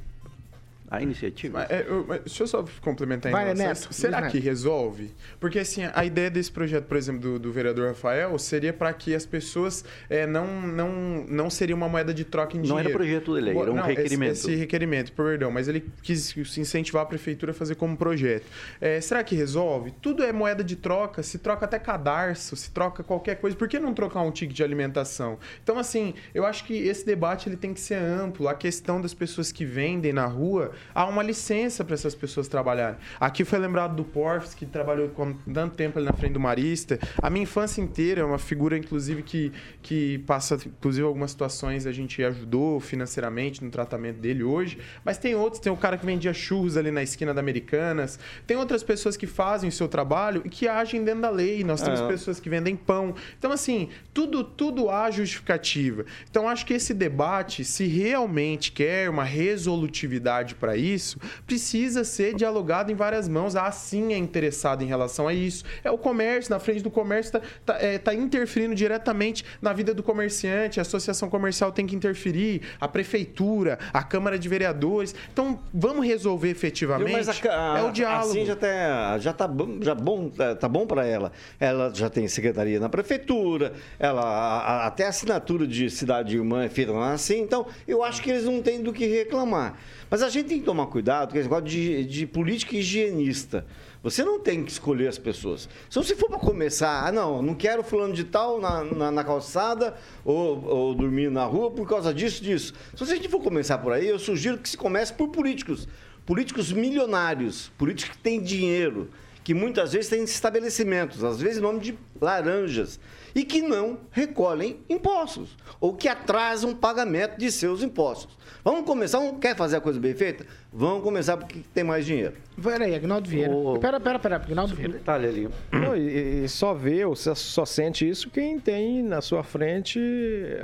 [0.88, 1.60] a iniciativa.
[1.60, 4.32] Mas, é, eu, mas, deixa eu só complementar Vai, Neto, Será Neto.
[4.32, 5.12] que resolve?
[5.40, 9.14] Porque assim, a ideia desse projeto, por exemplo, do, do vereador Rafael, seria para que
[9.14, 12.74] as pessoas é, não, não, não seria uma moeda de troca em dinheiro.
[12.74, 14.32] Não era projeto de lei, era um não, requerimento.
[14.32, 18.46] Esse, esse, requerimento, perdão, mas ele quis incentivar a prefeitura a fazer como projeto.
[18.80, 19.92] É, será que resolve?
[20.00, 23.56] Tudo é moeda de troca, se troca até cadarço, se troca qualquer coisa.
[23.56, 25.38] Por que não trocar um ticket de alimentação?
[25.62, 28.48] Então, assim, eu acho que esse debate ele tem que ser amplo.
[28.48, 32.98] A questão das pessoas que vendem na rua, há uma licença para essas pessoas trabalharem.
[33.18, 36.98] Aqui foi lembrado do Porfs, que trabalhou com tanto tempo ali na frente do Marista.
[37.20, 41.92] A minha infância inteira é uma figura, inclusive, que, que passa, inclusive, algumas situações a
[41.92, 44.78] gente ajudou financeiramente no tratamento dele hoje.
[45.04, 48.18] Mas tem outros, tem o cara que vendia churros ali na esquina da Americanas.
[48.46, 51.62] Tem outras pessoas que fazem o seu trabalho e que agem dentro da lei.
[51.62, 52.08] Nós temos é.
[52.08, 53.14] pessoas que vendem pão.
[53.38, 56.04] Então, assim, tudo, tudo há justificativa.
[56.30, 62.90] Então, acho que esse debate, se realmente quer uma resolutividade para isso, precisa ser dialogado
[62.90, 63.54] em várias mãos.
[63.54, 65.64] A sim é interessado em relação a isso.
[65.84, 69.92] É o comércio, na frente do comércio, está tá, é, tá interferindo diretamente na vida
[69.92, 70.78] do comerciante.
[70.80, 75.14] A associação comercial tem que interferir, a prefeitura, a Câmara de Vereadores.
[75.32, 77.30] Então, vamos resolver efetivamente.
[77.48, 78.30] A, a, é o diálogo.
[78.30, 81.32] Assim já tá, já tá bom, já bom, tá, tá bom para ela.
[81.60, 86.68] Ela já tem secretaria na prefeitura, ela a, até a assinatura de cidade irmã é
[86.68, 87.40] feita lá assim.
[87.40, 89.76] Então, eu acho que eles não têm do que reclamar.
[90.08, 93.66] Mas a gente tem que tomar cuidado com esse negócio de, de política higienista.
[94.02, 95.68] Você não tem que escolher as pessoas.
[95.90, 99.24] Se você for para começar, ah, não, não quero fulano de tal na, na, na
[99.24, 102.72] calçada ou, ou, dormir na rua por causa disso, disso.
[102.94, 105.86] Se a gente for começar por aí, eu sugiro que se comece por políticos.
[106.24, 109.10] Políticos milionários, políticos que têm dinheiro,
[109.44, 112.98] que muitas vezes têm estabelecimentos, às vezes em nome de laranjas
[113.36, 118.34] e que não recolhem impostos ou que atrasam o pagamento de seus impostos.
[118.64, 120.46] Vamos começar, um, quer fazer a coisa bem feita?
[120.72, 122.32] Vamos começar porque tem mais dinheiro.
[122.60, 123.54] Peraí, Agnaldo Vieira.
[123.54, 123.78] O...
[123.78, 124.94] Pera, pera, pera, Agnaldo Vieira.
[124.94, 125.48] Detalhe ali.
[125.70, 130.00] Não, e, e, só vê, ou só sente isso quem tem na sua frente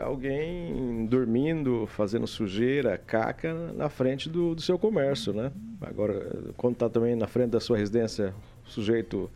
[0.01, 5.53] alguém dormindo, fazendo sujeira, caca na frente do, do seu comércio, né?
[5.83, 8.33] Agora, quando está também na frente da sua residência,
[8.67, 9.31] o sujeito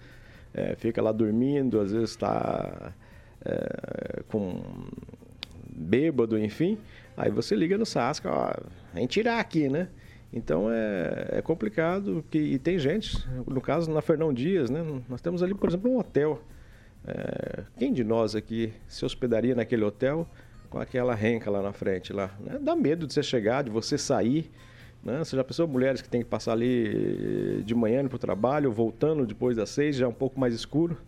[0.55, 2.94] é, fica lá dormindo, às vezes está
[3.46, 4.62] é, com
[5.68, 6.78] bêbado, enfim,
[7.16, 8.52] aí você liga no Sasca, ó,
[8.92, 9.88] vem tirar aqui, né?
[10.32, 14.85] Então é, é complicado que, e tem gente, no caso na Fernão Dias, né?
[15.09, 16.42] Nós temos ali, por exemplo, um hotel.
[17.06, 20.28] É, quem de nós aqui se hospedaria naquele hotel
[20.68, 22.12] com aquela renca lá na frente?
[22.12, 22.35] lá?
[22.40, 22.59] Né?
[22.61, 24.50] Dá medo de você chegar, de você sair.
[25.02, 25.18] Né?
[25.18, 29.24] Você já pensou mulheres que tem que passar ali de manhã para o trabalho, voltando
[29.24, 30.98] depois das seis, já é um pouco mais escuro?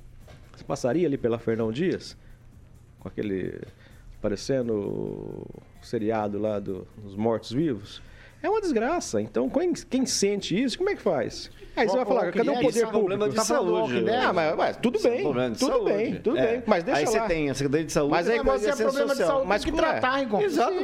[0.56, 2.16] Você passaria ali pela Fernão Dias?
[3.00, 3.60] Com aquele
[4.20, 5.46] parecendo o
[5.80, 8.02] seriado lá do, dos mortos-vivos.
[8.42, 9.20] É uma desgraça.
[9.20, 11.50] Então, quem, quem, sente isso, como é que faz?
[11.74, 12.90] Aí você vai falar, cadê o poder público?
[12.90, 14.00] problema de tá saúde.
[14.00, 14.16] Né?
[14.16, 16.46] Ah, mas, mas, tudo bem, é tudo bem, tudo é.
[16.46, 16.62] bem.
[16.66, 17.10] Mas deixa aí lá.
[17.10, 18.10] você tem a Secretaria de Saúde.
[18.12, 19.14] Mas aí quando é problema social.
[19.14, 20.40] de saúde, mas tem que tratar, Rigon.
[20.40, 20.74] Exato.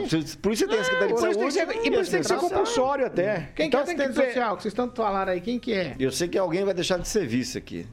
[0.41, 1.59] Por isso você tem a Secretaria de Saúde.
[1.85, 3.51] E por isso tem que ser compulsório até.
[3.55, 4.57] Quem que é assistente social?
[4.57, 5.97] Que vocês tanto falaram aí, quem que é?
[5.99, 7.87] Eu sei que alguém vai deixar de serviço aqui.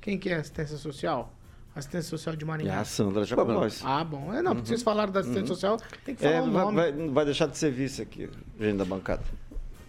[0.00, 1.32] Quem que é assistência social?
[1.74, 2.74] Assistência social de Maringá.
[2.74, 3.82] É a Sandra Jacobós.
[3.84, 4.32] Ah, bom.
[4.32, 4.56] É, não, uhum.
[4.56, 5.54] porque vocês falaram da assistente uhum.
[5.54, 6.76] social, tem que falar é, o nome.
[6.76, 9.22] Vai, vai, deixar de serviço aqui, gente da bancada.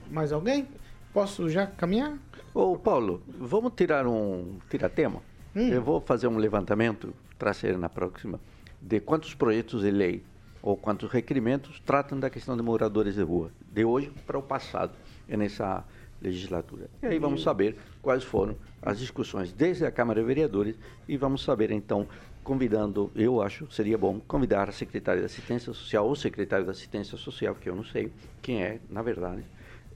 [0.09, 0.67] Mais alguém?
[1.13, 2.17] Posso já caminhar?
[2.53, 5.21] Ô, Paulo, vamos tirar um tirar tema?
[5.55, 5.69] Hum.
[5.69, 8.39] Eu vou fazer um levantamento, trazer na próxima,
[8.81, 10.23] de quantos projetos de lei
[10.61, 14.93] ou quantos requerimentos tratam da questão de moradores de rua, de hoje para o passado,
[15.27, 15.83] nessa
[16.21, 16.89] legislatura.
[17.01, 20.75] E aí vamos saber quais foram as discussões desde a Câmara de Vereadores
[21.07, 22.07] e vamos saber então,
[22.43, 27.17] convidando, eu acho, seria bom convidar a secretária da Assistência Social ou secretário da Assistência
[27.17, 29.43] Social, que eu não sei quem é, na verdade,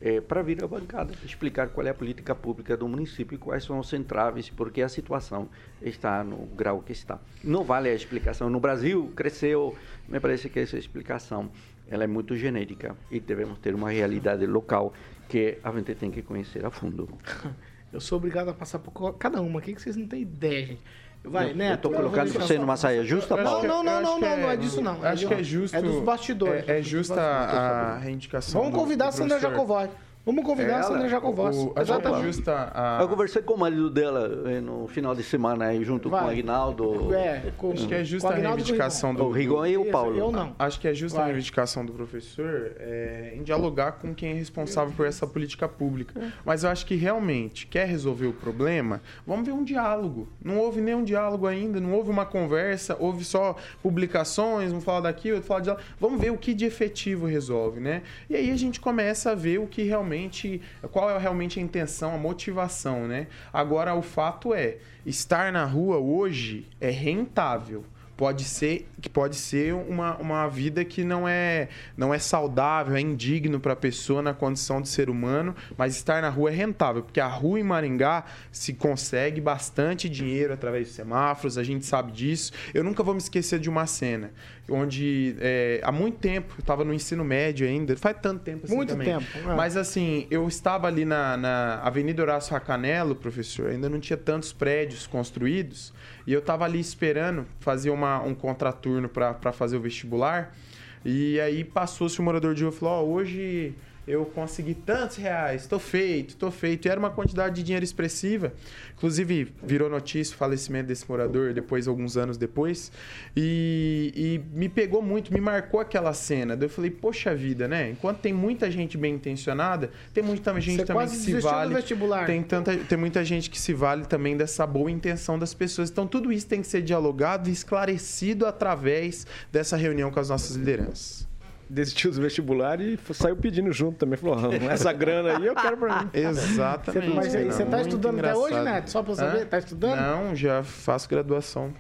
[0.02, 3.64] é, para vir à bancada explicar qual é a política pública do município e quais
[3.64, 5.50] são os entraves e por que a situação
[5.82, 7.20] está no grau que está.
[7.44, 8.50] Não vale a explicação.
[8.50, 9.76] No Brasil cresceu,
[10.08, 11.52] me parece que essa explicação
[11.90, 14.94] ela é muito genérica e devemos ter uma realidade local
[15.30, 17.08] que a gente tem que conhecer a fundo.
[17.94, 20.82] Eu sou obrigado a passar por cada uma aqui que vocês não têm ideia, gente.
[21.24, 21.74] Vai, né?
[21.74, 23.68] Eu tô colocando você numa saia justa, Paulo?
[23.68, 25.04] Não, não, não, não, não, é disso não.
[25.04, 25.76] Acho que é justo.
[25.76, 26.68] É dos bastidores.
[26.68, 28.62] É, é justa a reivindicação.
[28.62, 29.90] Vamos convidar a Sandra Jacovoi.
[30.26, 31.56] Vamos convidar ela, a Sandra Jacovós.
[31.80, 32.24] Exatamente.
[32.24, 33.00] Justa a...
[33.02, 36.20] Eu conversei com o marido dela eh, no final de semana aí, junto Vai.
[36.20, 37.14] com o Aguinaldo.
[37.16, 39.24] É, com, Acho que é justa a reivindicação do.
[39.24, 40.18] O Rigon e o Paulo.
[40.18, 40.54] Eu não.
[40.60, 41.24] Acho que é justa Vai.
[41.24, 46.20] a reivindicação do professor é, em dialogar com quem é responsável por essa política pública.
[46.20, 46.32] É.
[46.46, 50.28] Mas eu acho que realmente quer resolver o problema, vamos ver um diálogo.
[50.44, 55.32] Não houve nenhum diálogo ainda, não houve uma conversa, houve só publicações, vamos falar daqui,
[55.32, 55.78] outro falar de lá.
[56.00, 58.04] Vamos ver o que de efetivo resolve, né?
[58.30, 61.62] E aí a gente começa a ver o que realmente realmente qual é realmente a
[61.62, 63.28] intenção, a motivação, né?
[63.54, 67.86] Agora o fato é, estar na rua hoje é rentável
[68.18, 73.00] pode ser que pode ser uma, uma vida que não é não é saudável, é
[73.00, 77.02] indigno para a pessoa na condição de ser humano, mas estar na rua é rentável,
[77.02, 82.12] porque a rua em Maringá se consegue bastante dinheiro através de semáforos, a gente sabe
[82.12, 82.52] disso.
[82.74, 84.32] Eu nunca vou me esquecer de uma cena
[84.70, 88.76] onde é, há muito tempo, eu estava no ensino médio ainda, faz tanto tempo assim
[88.76, 89.08] Muito também.
[89.08, 89.26] tempo.
[89.36, 89.56] É.
[89.56, 94.54] Mas assim, eu estava ali na, na Avenida Horácio Racanelo, professor, ainda não tinha tantos
[94.54, 95.94] prédios construídos,
[96.26, 100.56] e eu estava ali esperando fazer uma, um contraturno para fazer o vestibular,
[101.04, 103.74] e aí passou-se o morador de rua e falou, oh, hoje
[104.10, 106.88] eu consegui tantos reais, tô feito, tô feito.
[106.88, 108.52] E era uma quantidade de dinheiro expressiva.
[108.98, 112.92] Inclusive, virou notícia o falecimento desse morador depois, alguns anos depois.
[113.38, 116.58] E, e me pegou muito, me marcou aquela cena.
[116.58, 117.92] Daí eu falei, poxa vida, né?
[117.92, 121.76] Enquanto tem muita gente bem intencionada, tem muita gente Você também que se vale.
[121.76, 122.26] vestibular.
[122.26, 125.92] Tem, tanta, tem muita gente que se vale também dessa boa intenção das pessoas.
[125.92, 130.56] Então, tudo isso tem que ser dialogado e esclarecido através dessa reunião com as nossas
[130.56, 131.29] lideranças
[131.70, 134.18] desistiu do vestibular e saiu pedindo junto também.
[134.18, 136.10] Falou, ah, essa grana aí eu quero pra mim.
[136.14, 137.10] Exatamente.
[137.14, 138.74] Mas aí, você tá estudando até hoje, engraçado.
[138.74, 138.90] Neto?
[138.90, 139.46] Só pra saber, Hã?
[139.46, 140.00] tá estudando?
[140.00, 141.72] Não, já faço graduação.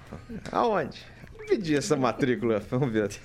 [0.52, 1.04] Aonde?
[1.49, 3.19] Pedi essa matrícula, vamos ver se,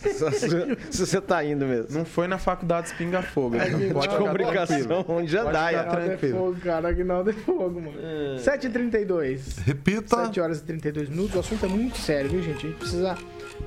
[0.91, 1.89] se você tá indo mesmo.
[1.91, 3.57] Não foi na faculdade Espinga Fogo.
[3.57, 5.71] Então que pode De comunicação, onde já dá.
[5.71, 6.39] é tranquilo.
[6.39, 6.89] fogo, cara.
[6.89, 7.99] Aguinaldo é fogo, mano.
[8.39, 9.59] 7h32.
[9.65, 10.25] Repita.
[10.27, 11.37] 7 horas e 32 minutos.
[11.37, 12.67] O assunto é muito sério, viu, gente?
[12.67, 13.19] A gente precisa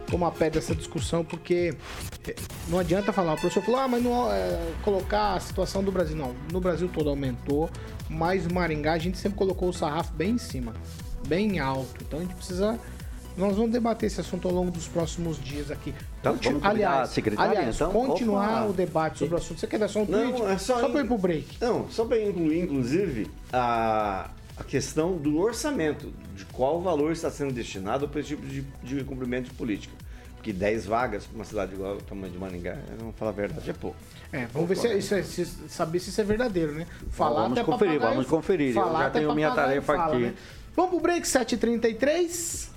[0.10, 1.74] tomar pé dessa discussão, porque
[2.28, 2.36] eh,
[2.68, 3.34] não adianta falar.
[3.34, 6.16] O professor falou, ah, mas não é, colocar a situação do Brasil.
[6.16, 7.70] Não, no Brasil todo aumentou,
[8.10, 10.74] mas o Maringá a gente sempre colocou o sarrafo bem em cima,
[11.28, 12.04] bem alto.
[12.06, 12.80] Então a gente precisa.
[13.38, 15.94] Nós vamos debater esse assunto ao longo dos próximos dias aqui.
[16.20, 17.92] Então, Continu- aliás, aliás então?
[17.92, 19.60] continuar o debate sobre o assunto.
[19.60, 20.52] Você quer dar só um Não, tweet?
[20.54, 21.58] é só só em- pra ir pro break.
[21.62, 27.54] Não, só para incluir, inclusive, a, a questão do orçamento, de qual valor está sendo
[27.54, 29.94] destinado para esse tipo de, de cumprimento de política.
[30.36, 33.70] Porque 10 vagas para uma cidade igual ao tamanho de Maringá, vamos falar a verdade,
[33.70, 33.98] é pouco.
[34.32, 36.88] É, vamos ver se, isso é- se- saber se isso é verdadeiro, né?
[37.12, 38.70] Falar vamos conferir, papagaio- vamos conferir.
[38.70, 40.24] Eu Falar já até tenho minha tarefa fala, aqui.
[40.24, 40.34] né?
[40.76, 42.70] Vamos pro break, 7h33.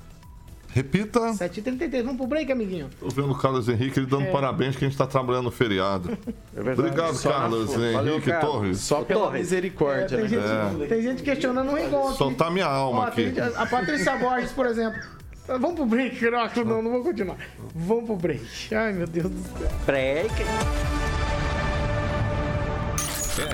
[0.73, 1.21] Repita.
[1.33, 2.89] 7h33, vamos pro break, amiguinho.
[3.01, 6.17] Tô vendo o Carlos Henrique ele dando parabéns que a gente tá trabalhando no feriado.
[6.57, 7.75] Obrigado, Só Carlos.
[7.75, 8.51] Henrique Carlos.
[8.53, 8.79] Torres.
[8.81, 9.41] Só pela Torres.
[9.41, 10.29] misericórdia, tem, né?
[10.29, 12.19] gente, tem gente questionando o Rigon aqui.
[12.19, 13.25] Soltar minha alma Ó, aqui.
[13.27, 15.01] gente- a Patrícia Borges, por exemplo.
[15.49, 17.37] Vamos pro break, não, não, não vou continuar.
[17.75, 18.73] Vamos pro break.
[18.75, 19.69] Ai, meu Deus do céu.
[19.87, 20.31] Break.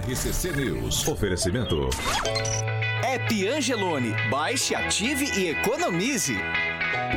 [0.06, 1.06] RCC News.
[1.08, 1.88] Oferecimento.
[3.02, 4.14] App Angelone.
[4.30, 6.36] Baixe, ative e economize.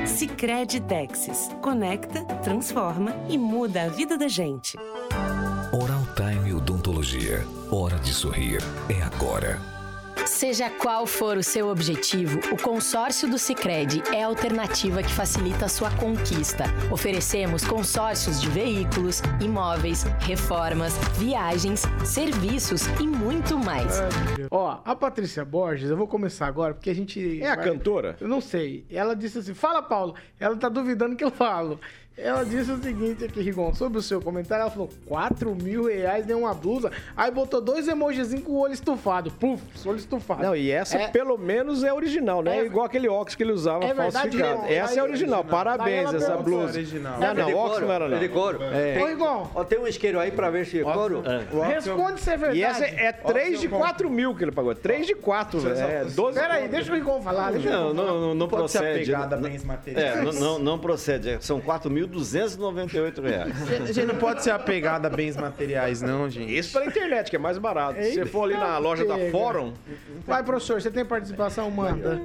[0.06, 1.50] Sicredi Texas.
[1.62, 4.78] Conecta, transforma e muda a vida da gente.
[5.72, 7.46] Oral Time Odontologia.
[7.72, 8.62] Hora de sorrir.
[8.90, 9.79] É agora.
[10.30, 15.66] Seja qual for o seu objetivo, o consórcio do Sicredi é a alternativa que facilita
[15.66, 16.66] a sua conquista.
[16.92, 24.00] Oferecemos consórcios de veículos, imóveis, reformas, viagens, serviços e muito mais.
[24.52, 27.42] Ó, a Patrícia Borges, eu vou começar agora, porque a gente.
[27.42, 28.16] É a vai- cantora?
[28.22, 28.86] Eu não sei.
[28.90, 30.14] Ela disse assim: fala, Paulo.
[30.40, 31.80] Ela tá duvidando que eu falo.
[32.22, 34.64] Ela disse o seguinte aqui, Rigon, sobre o seu comentário.
[34.64, 36.92] Ela falou: 4 mil reais nem uma blusa.
[37.16, 39.32] Aí botou dois emojizinhos com o olho estufado.
[39.32, 40.44] Puf, olho estufado.
[40.44, 42.58] Não, e essa É- pelo menos é original, né?
[42.58, 44.58] É- É igual aquele óculos que ele usava É verdade, falsificado.
[44.62, 44.66] não.
[44.68, 45.44] Essa é original.
[45.44, 46.74] Daí Parabéns, essa blusa.
[46.78, 47.20] Original.
[47.20, 48.20] Não, não, de óculos não era é não.
[48.20, 48.60] de couro.
[48.60, 51.24] Ô, Rigon, Ó, tem um isqueiro aí pra ver se é couro.
[51.68, 52.60] responde se é verdade.
[52.60, 54.76] E essa é 3 de 4 mil que ele pagou.
[54.76, 55.78] 3 de 4, velho.
[55.80, 57.52] É 12 Pera aí, deixa o Rigon falar.
[57.52, 59.16] Deixa o Não, não, não, não Pode ser procede.
[59.16, 60.18] a Não- bens materiais.
[60.18, 61.30] É, não, não, não procede.
[61.30, 61.60] é- São
[62.10, 63.72] 4.298 reais.
[63.82, 66.56] A gente não pode ser apegado a bens materiais, não, gente.
[66.58, 68.02] Isso pela internet, que é mais barato.
[68.02, 69.18] Se você for ali na loja da.
[69.32, 69.74] Fórum,
[70.26, 71.70] Vai, professor, você tem participação?
[71.70, 72.20] Manda.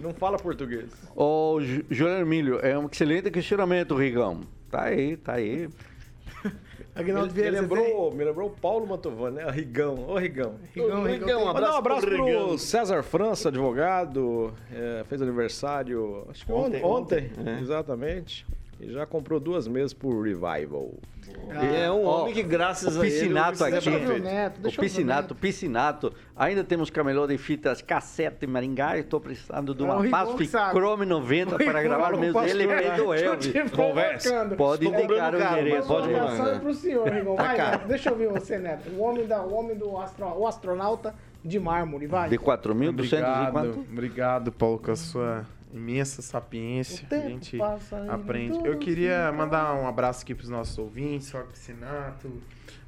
[0.00, 0.90] não fala português.
[1.14, 1.58] Ô,
[1.90, 4.40] Juliano Emílio, é um excelente questionamento, Rigão.
[4.70, 5.68] Tá aí, tá aí.
[6.94, 7.60] Aguinaldo Me Vieira, tem?
[7.60, 9.46] lembrou, me lembrou o Paulo Mantovani, né?
[9.46, 10.04] O Rigão.
[10.08, 10.56] Ô, Rigão.
[10.74, 11.42] Rigão, Rigão.
[11.42, 12.58] um Mandar abraço, um abraço pro pro Rigão.
[12.58, 14.52] César França, advogado.
[14.72, 16.82] é, fez aniversário acho que ontem.
[16.84, 17.60] Ontem, Ontem, é.
[17.60, 18.44] exatamente.
[18.80, 20.94] E já comprou duas mesas por Revival.
[21.50, 23.88] E é um Ó, homem que, graças o a ele, piscinato o aqui.
[23.90, 24.18] O.
[24.18, 26.12] Neto, O o piscinato, piscinato.
[26.36, 28.96] Ainda temos camelô de fitas cassete em Maringá.
[28.96, 30.70] Estou precisando de É o uma Rigon Pasp.
[30.72, 33.70] Chrome 90 O para gravar meus posso LP do Elvis.
[33.72, 34.44] Conversa.
[34.56, 35.76] Pode Estou indicar o endereço.
[35.76, 36.54] mas pode mandar.
[36.54, 37.34] é pro senhor, Rigon.
[37.36, 37.70] Vai, caro.
[37.78, 38.90] Neto, deixa eu ver você, Neto.
[38.90, 41.14] O homem, da, o homem do astro, o astronauta
[41.44, 42.28] de mármore, vai.
[42.28, 43.80] De 4.200 e Obrigado, quanto?
[43.80, 47.06] obrigado, Paulo, com a sua imensa sapiência.
[47.10, 47.58] A gente
[48.08, 48.58] aprende.
[48.66, 52.30] Eu queria mandar um abraço aqui para os nossos ouvintes, Roque Sinato,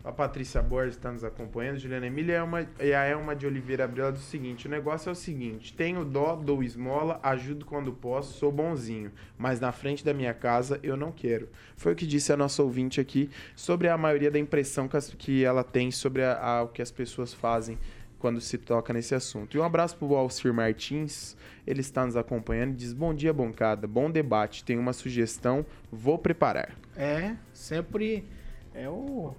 [0.02, 3.84] a Patrícia Borges está nos acompanhando, Juliana Emília é uma, e a Elma de Oliveira
[3.84, 8.38] Abreu do seguinte: o negócio é o seguinte: tenho dó, dou esmola, ajudo quando posso,
[8.38, 11.50] sou bonzinho, mas na frente da minha casa eu não quero.
[11.76, 15.62] Foi o que disse a nossa ouvinte aqui sobre a maioria da impressão que ela
[15.62, 17.78] tem sobre a, a, o que as pessoas fazem
[18.18, 19.56] quando se toca nesse assunto.
[19.56, 21.36] E um abraço para o Alcir Martins,
[21.70, 24.64] ele está nos acompanhando e diz: Bom dia, bancada, bom debate.
[24.64, 26.74] Tem uma sugestão, vou preparar.
[26.96, 28.26] É, sempre
[28.74, 29.34] é o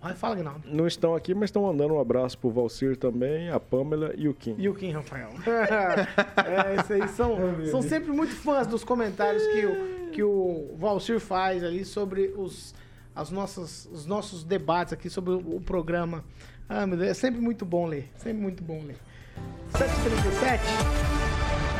[0.00, 0.62] Vai, fala, Agnaldo.
[0.66, 4.34] Não estão aqui, mas estão mandando um abraço pro Valcir também, a Pamela e o
[4.34, 4.56] Kim.
[4.58, 5.30] E o Kim, Rafael.
[5.46, 7.36] é, esses aí são,
[7.70, 12.74] são sempre muito fãs dos comentários que o, que o Valcir faz ali sobre os,
[13.14, 16.24] as nossas, os nossos debates aqui sobre o, o programa.
[16.68, 18.08] Ah, meu Deus, é sempre muito bom ler.
[18.16, 18.96] Sempre muito bom ler.
[19.72, 20.60] 7h37.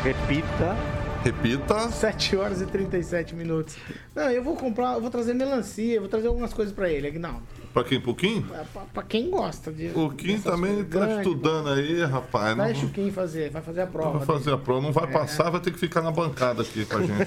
[0.03, 0.77] Repita.
[1.23, 1.91] Repita.
[1.91, 3.77] 7 horas e 37 minutos.
[4.15, 7.43] Não, eu vou comprar, eu vou trazer melancia, vou trazer algumas coisas pra ele, Agnaldo.
[7.75, 8.01] Pra quem?
[8.01, 8.43] Pro Kim?
[8.43, 9.93] Pra, pra quem gosta de.
[9.95, 12.57] O Kim também tá grande, estudando aí, rapaz.
[12.57, 12.89] Deixa não...
[12.89, 14.19] o Kim fazer, vai fazer a prova.
[14.19, 14.57] Vai fazer dele.
[14.57, 15.13] a prova, não vai é.
[15.13, 17.27] passar, vai ter que ficar na bancada aqui com a gente.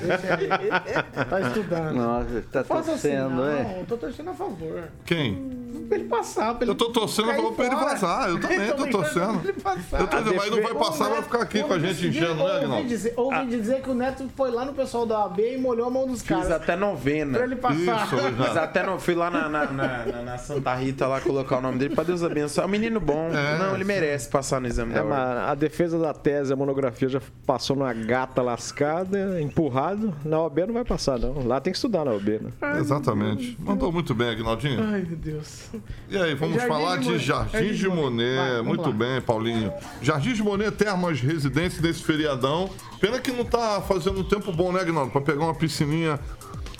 [1.29, 1.95] tá estudando.
[1.95, 3.77] Nossa, tá assim, torcendo, assim, é?
[3.77, 4.83] Não, tô torcendo a favor.
[5.05, 5.62] Quem?
[5.93, 8.29] Pra ele passar, pra ele Eu tô torcendo pra ele vazar.
[8.29, 9.41] Eu também tô, tô torcendo.
[9.43, 9.99] Ele passar.
[10.01, 12.57] Eu tô dizendo, mas não vai passar, vai ficar aqui com a gente enchendo, né,
[12.57, 12.93] Agnaldo?
[12.93, 13.43] Ouvi, ouvi ah.
[13.43, 16.21] dizer que o Neto foi lá no pessoal da AB e molhou a mão dos
[16.21, 16.45] caras.
[16.45, 17.37] Fiz até novena.
[17.37, 18.07] Pra ele passar.
[18.07, 21.61] Isso, Fiz até no, fui lá na, na, na, na Santa Rita lá colocar o
[21.61, 22.65] nome dele pra Deus abençoar.
[22.65, 23.29] É um menino bom.
[23.29, 23.57] É.
[23.59, 27.07] Não, ele merece passar no exame é, da mas A defesa da tese, a monografia
[27.07, 30.13] já passou numa gata lascada, empurrado.
[30.25, 31.45] Na OB não vai passar, não.
[31.45, 32.49] Lá tem que estudar na OB, né?
[32.61, 33.57] Ai, Exatamente.
[33.59, 34.81] Mandou muito bem, Agnaldinho.
[34.83, 35.69] Ai, meu Deus.
[36.09, 38.35] E aí, vamos Jardim falar de, de Jardim de Monet.
[38.35, 38.91] Vai, muito lá.
[38.91, 39.73] bem, Paulinho.
[40.01, 42.69] Jardim de Monet, termas residência desse feriadão.
[42.99, 45.11] Pena que não tá fazendo um tempo bom, né, Agnaldo?
[45.11, 46.19] Pra pegar uma piscininha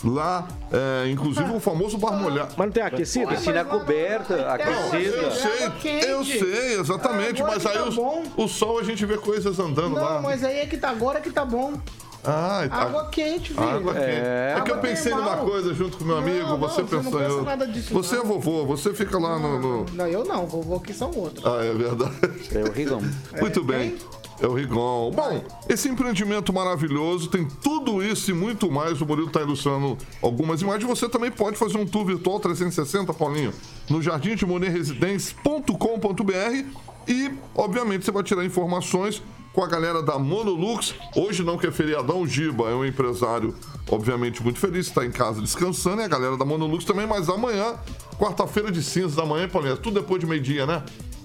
[0.04, 2.54] Lá, é, inclusive o famoso bar molhado.
[2.58, 3.28] Mas não tem aquecido?
[3.28, 5.16] Piscina coberta, aquecida.
[5.16, 7.42] Eu sei, eu sei, exatamente.
[7.42, 10.14] mas aí tá o, o, sol a gente vê coisas andando não, lá.
[10.16, 11.80] Não, mas aí é que tá agora que tá bom.
[12.24, 12.76] Ah, tá.
[12.76, 13.68] Água quente, filho.
[13.68, 14.06] Água quente.
[14.06, 17.12] É, é que eu pensei numa coisa junto com meu amigo, não, você não, pensou
[17.12, 18.22] você não nada disso, Você não.
[18.22, 21.44] é vovô, você fica lá no, no, Não, eu não, vovô aqui são outros.
[21.44, 22.14] Ah, é verdade.
[22.52, 23.02] É o Rigão.
[23.38, 23.96] Muito é, bem.
[24.40, 25.12] É o Rigon.
[25.12, 29.00] Bom, esse empreendimento maravilhoso tem tudo isso e muito mais.
[29.00, 30.88] O Murilo está ilustrando algumas imagens.
[30.88, 33.52] Você também pode fazer um tour virtual 360, Paulinho,
[33.88, 39.22] no jardim de Residência.com.br e, obviamente, você vai tirar informações
[39.54, 40.94] com a galera da Monolux.
[41.16, 43.54] Hoje não que é feriadão, o Giba é um empresário,
[43.88, 47.74] obviamente, muito feliz, está em casa descansando, e a galera da Monolux também, mas amanhã,
[48.18, 50.82] quarta-feira de cinzas da manhã, Paulinho, é tudo depois de meio-dia, né?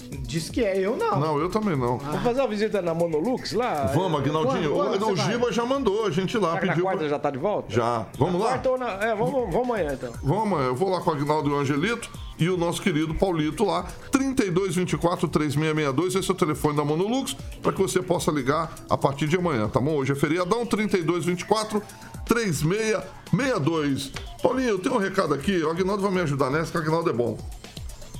[0.09, 1.19] Diz que é, eu não.
[1.19, 1.97] Não, eu também não.
[1.97, 3.85] Vamos fazer uma visita na Monolux lá?
[3.93, 4.73] Vamos, Aguinaldinho.
[4.73, 6.53] Quando, quando o Giba já mandou a gente lá.
[6.53, 7.09] Será pediu na quarta pra...
[7.09, 7.71] já tá de volta?
[7.71, 8.07] Já.
[8.17, 8.61] Vamos lá?
[8.79, 8.87] Na...
[9.05, 10.11] É, vamos, vamos amanhã então.
[10.23, 10.67] Vamos amanhã.
[10.67, 13.85] Eu vou lá com o Aguinaldo e o Angelito e o nosso querido Paulito lá.
[14.11, 16.15] 3224 3662.
[16.15, 19.67] Esse é o telefone da Monolux para que você possa ligar a partir de amanhã,
[19.67, 19.95] tá bom?
[19.95, 21.83] Hoje é feriadão, 3224
[22.25, 24.11] 3662.
[24.41, 25.61] Paulinho, eu tenho um recado aqui.
[25.63, 27.37] O Aguinaldo vai me ajudar nessa, que o Aguinaldo é bom.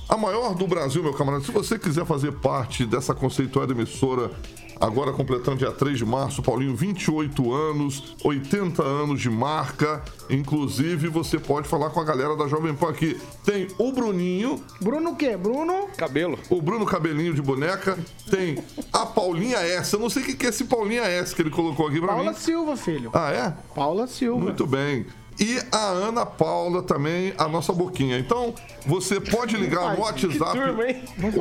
[0.10, 1.44] A maior do Brasil, meu camarada.
[1.44, 4.32] Se você quiser fazer parte dessa conceituada emissora,
[4.82, 10.02] agora completando dia 3 de março, Paulinho, 28 anos, 80 anos de marca.
[10.28, 13.22] Inclusive, você pode falar com a galera da Jovem Pan aqui.
[13.46, 14.60] Tem o Bruninho.
[14.82, 15.38] Bruno o quê?
[15.38, 15.88] Bruno?
[15.96, 16.40] Cabelo.
[16.50, 17.96] O Bruno Cabelinho de boneca.
[18.32, 18.58] Tem
[18.92, 19.94] a Paulinha S.
[19.94, 22.24] Eu não sei o que é esse Paulinha S que ele colocou aqui pra Paula
[22.24, 22.26] mim.
[22.32, 23.12] Paula Silva, filho.
[23.14, 23.54] Ah, é?
[23.76, 24.42] Paula Silva.
[24.42, 25.06] Muito bem
[25.40, 28.20] e a Ana Paula também, a nossa boquinha.
[28.20, 28.54] Então,
[28.86, 30.60] você pode ligar no WhatsApp.
[30.60, 30.84] Turma,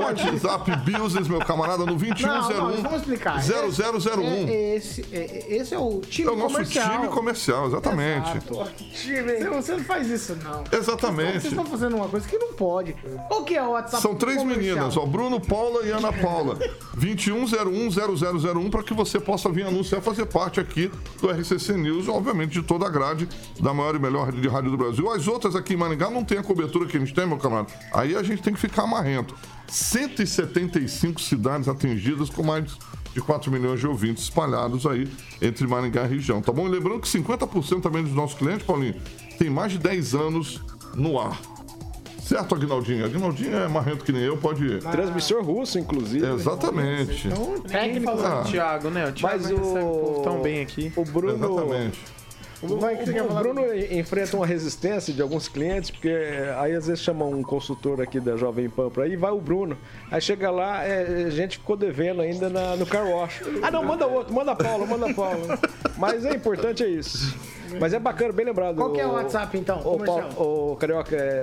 [0.05, 3.43] WhatsApp Business, meu camarada, no 2101 não, não, vamos explicar.
[3.43, 4.49] 0001.
[4.49, 6.31] É, esse, é, esse é o time comercial.
[6.31, 6.91] É o nosso comercial.
[6.91, 8.41] time comercial, exatamente.
[8.93, 9.45] Time.
[9.57, 10.65] Você não faz isso, não.
[10.71, 11.33] Exatamente.
[11.33, 12.95] Vocês estão fazendo uma coisa que não pode.
[13.31, 14.77] O que é o WhatsApp São três comercial?
[14.77, 16.59] meninas, ó, Bruno, Paula e Ana Paula.
[16.95, 20.91] 2101 para que você possa vir anunciar, fazer parte aqui
[21.21, 23.29] do RCC News, obviamente de toda a grade
[23.61, 25.11] da maior maior e melhor de rádio do Brasil.
[25.11, 27.69] As outras aqui em Maringá não tem a cobertura que a gente tem, meu camarada.
[27.93, 29.35] Aí a gente tem que ficar marrento.
[29.69, 32.77] 175 cidades atingidas com mais
[33.13, 35.09] de 4 milhões de ouvintes espalhados aí
[35.41, 36.67] entre Maringá e região, tá bom?
[36.67, 38.95] E lembrando que 50% também dos nossos clientes, Paulinho,
[39.39, 40.63] tem mais de 10 anos
[40.95, 41.39] no ar.
[42.21, 43.07] Certo, Agnaldinho?
[43.07, 44.81] Agnaldinho é marrento que nem eu, pode.
[44.81, 46.27] Transmissor russo, inclusive.
[46.27, 47.27] Exatamente.
[47.27, 48.45] Então, técnico ah.
[48.45, 49.09] Thiago, né?
[49.09, 50.21] O Thiago Mas o...
[50.23, 50.93] tão bem aqui.
[50.95, 51.33] O Bruno.
[51.35, 52.18] Exatamente.
[52.63, 56.13] O, Vai, o, o Bruno enfrenta uma resistência de alguns clientes, porque
[56.59, 59.79] aí às vezes chama um consultor aqui da Jovem Pan para aí, vai o Bruno.
[60.11, 63.43] Aí chega lá, é, a gente ficou devendo ainda na, no car wash.
[63.63, 65.47] Ah, não, manda outro, manda Paulo, manda Paulo.
[65.97, 67.37] Mas é importante, é isso.
[67.79, 68.77] Mas é bacana, bem lembrado.
[68.77, 69.81] Qual que é o WhatsApp, então?
[69.81, 71.43] O, Paulo, o Carioca, é,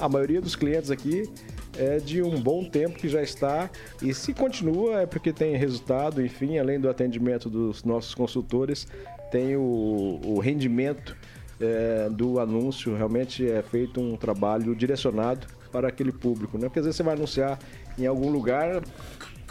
[0.00, 1.30] a maioria dos clientes aqui
[1.78, 3.70] é de um bom tempo que já está
[4.02, 8.88] e se continua é porque tem resultado, enfim, além do atendimento dos nossos consultores,
[9.30, 11.16] tem o, o rendimento
[11.60, 16.64] é, do anúncio, realmente é feito um trabalho direcionado para aquele público, né?
[16.64, 17.58] Porque às vezes você vai anunciar
[17.98, 18.82] em algum lugar,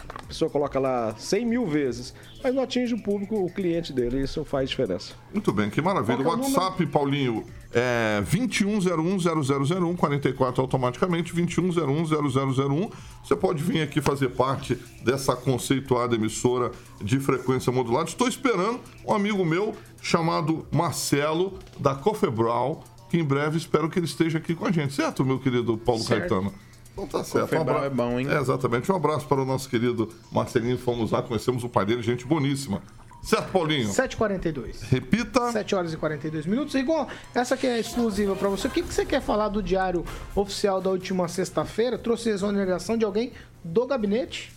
[0.08, 4.22] a pessoa coloca lá 100 mil vezes, mas não atinge o público, o cliente dele,
[4.22, 5.14] isso faz diferença.
[5.32, 6.20] Muito bem, que maravilha.
[6.20, 12.90] O WhatsApp, Paulinho, é 21010001, 44 automaticamente, 21010001.
[13.22, 18.08] Você pode vir aqui fazer parte dessa conceituada emissora de frequência modulada.
[18.08, 24.06] Estou esperando um amigo meu chamado Marcelo, da Cofebral, que em breve espero que ele
[24.06, 26.28] esteja aqui com a gente, certo, meu querido Paulo certo.
[26.28, 26.52] Caetano?
[26.96, 27.54] Então tá certo.
[27.54, 27.84] Um abra...
[27.84, 28.26] é bom, hein?
[28.30, 28.90] É, exatamente.
[28.90, 30.78] Um abraço para o nosso querido Marcelinho.
[30.78, 32.82] Fomos lá, conhecemos o pai dele, gente boníssima.
[33.22, 33.88] Certo, Paulinho?
[33.88, 34.82] 7h42.
[34.88, 35.50] Repita.
[35.50, 36.74] 7 horas e 42 minutos.
[36.74, 38.68] Igual, essa aqui é exclusiva para você.
[38.68, 41.98] O que, que você quer falar do diário oficial da última sexta-feira?
[41.98, 43.32] Trouxe exoneração de alguém
[43.64, 44.52] do gabinete?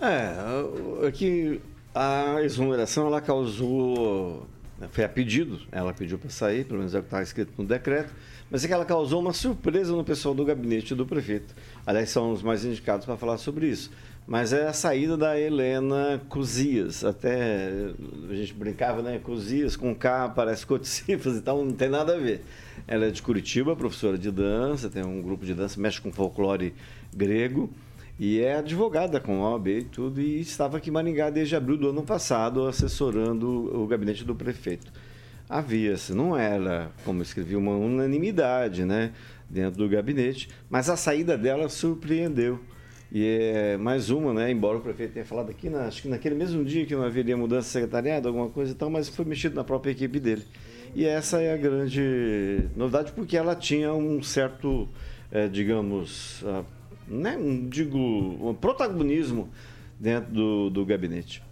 [0.00, 1.60] É, aqui
[1.92, 4.46] a exoneração ela causou.
[4.92, 7.68] Foi a pedido, ela pediu para sair, pelo menos é o que está escrito no
[7.68, 8.14] decreto
[8.50, 11.54] mas é que ela causou uma surpresa no pessoal do gabinete do prefeito.
[11.86, 13.90] Aliás, são os mais indicados para falar sobre isso.
[14.26, 17.04] Mas é a saída da Helena Cozias.
[17.04, 17.92] Até
[18.28, 19.18] a gente brincava, né?
[19.18, 22.42] Cozias com K, parece coticifas e tal, não tem nada a ver.
[22.88, 26.74] Ela é de Curitiba, professora de dança, tem um grupo de dança, mexe com folclore
[27.14, 27.70] grego.
[28.18, 31.88] E é advogada com OAB e tudo, e estava aqui em Maringá desde abril do
[31.88, 34.92] ano passado, assessorando o gabinete do prefeito
[35.50, 39.12] havia-se, não era, como escrevi, uma unanimidade né,
[39.48, 42.60] dentro do gabinete, mas a saída dela surpreendeu.
[43.12, 44.52] E é mais uma, né?
[44.52, 47.36] Embora o prefeito tenha falado aqui, na, acho que naquele mesmo dia que não haveria
[47.36, 50.44] mudança de secretariado, alguma coisa e tal, mas foi mexido na própria equipe dele.
[50.94, 54.88] E essa é a grande novidade, porque ela tinha um certo,
[55.32, 56.64] é, digamos, uh,
[57.08, 59.48] né, um, digo, um protagonismo
[59.98, 61.42] dentro do, do gabinete.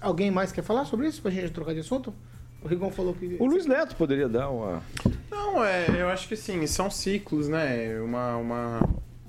[0.00, 2.14] Alguém mais quer falar sobre isso para a gente trocar de assunto?
[2.66, 3.36] O Rigon falou que.
[3.38, 4.82] O Luiz Neto poderia dar uma.
[5.30, 8.00] Não, é, eu acho que sim, são ciclos, né?
[8.00, 8.80] Uma, uma,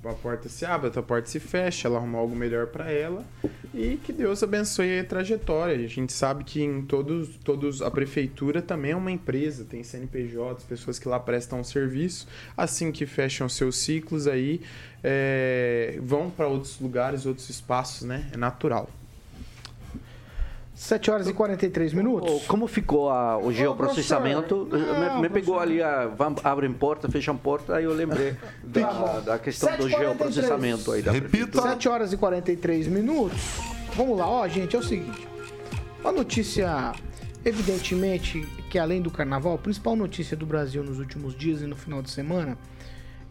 [0.02, 3.24] uma porta se abre, outra porta se fecha, ela arruma algo melhor para ela
[3.72, 5.76] e que Deus abençoe a trajetória.
[5.76, 10.64] A gente sabe que em todos, todos a prefeitura também é uma empresa, tem CNPJs,
[10.64, 12.26] pessoas que lá prestam serviço,
[12.56, 14.60] assim que fecham seus ciclos aí,
[15.00, 18.28] é, vão para outros lugares, outros espaços, né?
[18.32, 18.90] É natural.
[20.78, 22.46] 7 horas e 43 minutos.
[22.46, 24.68] Como ficou a, o geoprocessamento?
[24.70, 26.08] Não, me, me pegou ali, a,
[26.44, 31.60] abrem porta, fecham porta, aí eu lembrei da, da questão do geoprocessamento aí da Repita.
[31.60, 33.40] 7 horas e 43 minutos.
[33.96, 35.26] Vamos lá, ó, gente, é o seguinte.
[36.00, 36.92] Uma notícia,
[37.44, 41.74] evidentemente, que além do carnaval, a principal notícia do Brasil nos últimos dias e no
[41.74, 42.56] final de semana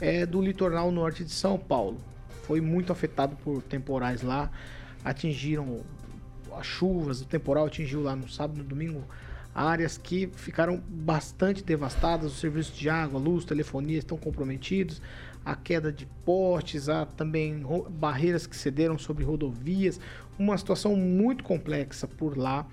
[0.01, 1.97] é do litoral norte de São Paulo.
[2.43, 4.51] Foi muito afetado por temporais lá,
[5.05, 5.79] atingiram
[6.57, 9.03] as chuvas, o temporal atingiu lá no sábado e no domingo
[9.53, 15.01] áreas que ficaram bastante devastadas, os serviços de água, luz, telefonia estão comprometidos,
[15.43, 19.99] a queda de postes, há também barreiras que cederam sobre rodovias,
[20.37, 22.67] uma situação muito complexa por lá.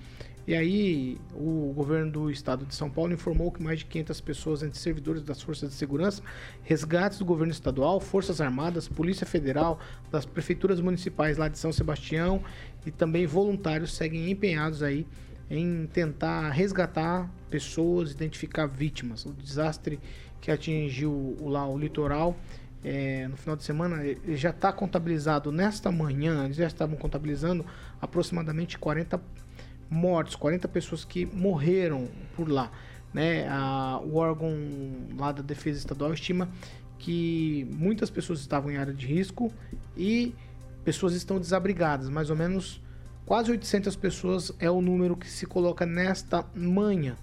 [0.47, 4.62] E aí, o governo do estado de São Paulo informou que mais de 500 pessoas,
[4.62, 6.22] entre servidores das forças de segurança,
[6.62, 9.80] resgates do governo estadual, forças armadas, polícia federal,
[10.11, 12.42] das prefeituras municipais lá de São Sebastião
[12.84, 15.07] e também voluntários seguem empenhados aí
[15.51, 19.24] em tentar resgatar pessoas, identificar vítimas.
[19.24, 19.99] O desastre
[20.42, 22.36] que atingiu lá o litoral
[22.84, 24.03] é, no final de semana
[24.34, 27.64] já está contabilizado nesta manhã, eles já estavam contabilizando
[27.99, 29.18] aproximadamente 40
[29.95, 32.70] mortos, 40 pessoas que morreram por lá.
[33.12, 33.47] Né?
[33.49, 34.53] A, o órgão
[35.16, 36.49] lá da Defesa Estadual estima
[36.99, 39.53] que muitas pessoas estavam em área de risco
[39.97, 40.34] e
[40.84, 42.09] pessoas estão desabrigadas.
[42.09, 42.80] Mais ou menos
[43.24, 47.16] quase 800 pessoas é o número que se coloca nesta manhã.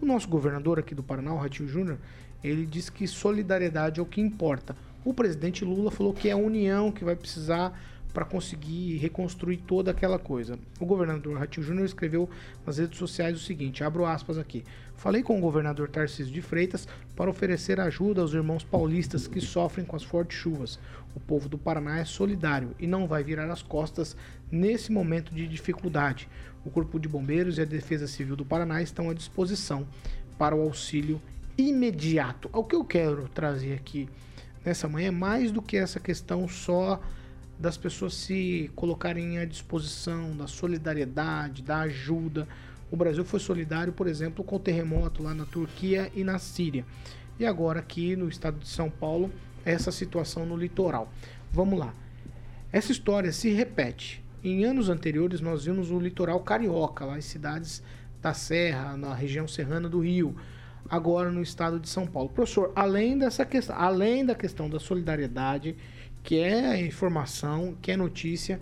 [0.00, 1.98] O nosso governador aqui do Paraná, o Ratinho Júnior,
[2.42, 4.76] ele diz que solidariedade é o que importa.
[5.04, 7.78] O presidente Lula falou que é a união que vai precisar
[8.12, 10.58] para conseguir reconstruir toda aquela coisa.
[10.80, 12.28] O governador Ratinho Júnior escreveu
[12.66, 14.64] nas redes sociais o seguinte, abro aspas aqui.
[14.96, 19.86] Falei com o governador Tarcísio de Freitas para oferecer ajuda aos irmãos paulistas que sofrem
[19.86, 20.78] com as fortes chuvas.
[21.14, 24.16] O povo do Paraná é solidário e não vai virar as costas
[24.50, 26.28] nesse momento de dificuldade.
[26.64, 29.86] O Corpo de Bombeiros e a Defesa Civil do Paraná estão à disposição
[30.36, 31.20] para o auxílio
[31.56, 32.48] imediato.
[32.52, 34.08] O que eu quero trazer aqui
[34.64, 37.00] nessa manhã é mais do que essa questão só
[37.58, 42.46] das pessoas se colocarem à disposição da solidariedade, da ajuda.
[42.90, 46.84] O Brasil foi solidário, por exemplo, com o terremoto lá na Turquia e na Síria.
[47.38, 49.30] E agora aqui no estado de São Paulo,
[49.64, 51.12] essa situação no litoral.
[51.52, 51.92] Vamos lá.
[52.72, 54.22] Essa história se repete.
[54.42, 57.82] Em anos anteriores nós vimos o litoral carioca, lá em cidades
[58.22, 60.36] da Serra, na região serrana do Rio,
[60.88, 62.28] agora no estado de São Paulo.
[62.28, 65.76] Professor, além dessa questão, além da questão da solidariedade,
[66.22, 68.60] que é informação, que é notícia.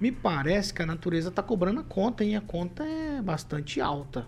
[0.00, 4.26] Me parece que a natureza está cobrando a conta, e a conta é bastante alta.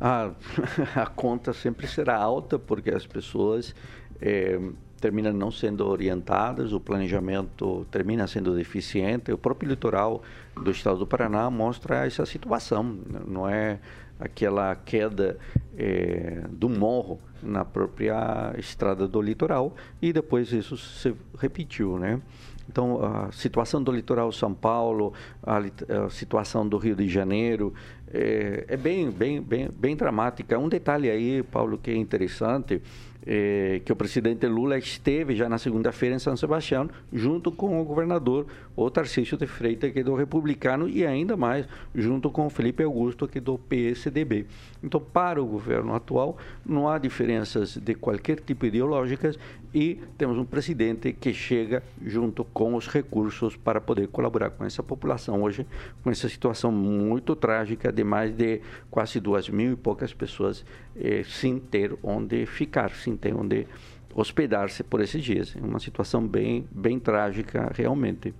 [0.00, 0.30] A,
[0.96, 3.74] a conta sempre será alta porque as pessoas
[4.20, 4.58] é,
[5.00, 9.30] terminam não sendo orientadas, o planejamento termina sendo deficiente.
[9.30, 10.22] O próprio litoral
[10.56, 12.82] do estado do Paraná mostra essa situação.
[13.26, 13.78] Não é
[14.18, 15.38] aquela queda
[15.76, 22.20] é, do morro na própria estrada do litoral e depois isso se repetiu, né?
[22.68, 25.12] Então, a situação do litoral São Paulo,
[25.42, 27.74] a, a situação do Rio de Janeiro
[28.10, 30.58] é, é, bem, bem, bem, bem dramática.
[30.58, 32.80] Um detalhe aí, Paulo, que é interessante,
[33.26, 37.84] é, que o presidente Lula esteve já na segunda-feira em São Sebastião, junto com o
[37.84, 38.46] governador,
[38.76, 42.82] o Tarcísio de Freitas, que é do Republicano, e ainda mais junto com o Felipe
[42.82, 44.46] Augusto, que é do PSDB.
[44.82, 49.38] Então, para o governo atual, não há diferenças de qualquer tipo ideológicas
[49.74, 54.84] e temos um presidente que chega junto com os recursos para poder colaborar com essa
[54.84, 55.66] população hoje,
[56.00, 60.64] com essa situação muito trágica de mais de quase duas mil e poucas pessoas
[60.94, 63.66] eh, sem ter onde ficar, sem ter onde
[64.14, 65.56] hospedar-se por esses dias.
[65.56, 68.32] É uma situação bem, bem trágica realmente.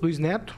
[0.00, 0.56] Luiz Neto.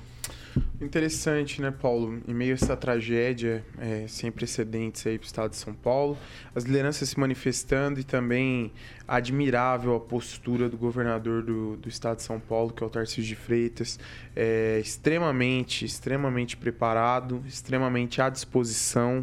[0.81, 2.21] Interessante, né, Paulo?
[2.29, 6.19] Em meio a essa tragédia é, sem precedentes aí para o estado de São Paulo,
[6.55, 8.73] as lideranças se manifestando e também
[9.13, 13.25] admirável a postura do governador do, do estado de São Paulo, que é o Tarcísio
[13.25, 14.01] de Freitas,
[14.35, 19.23] é, extremamente, extremamente preparado, extremamente à disposição,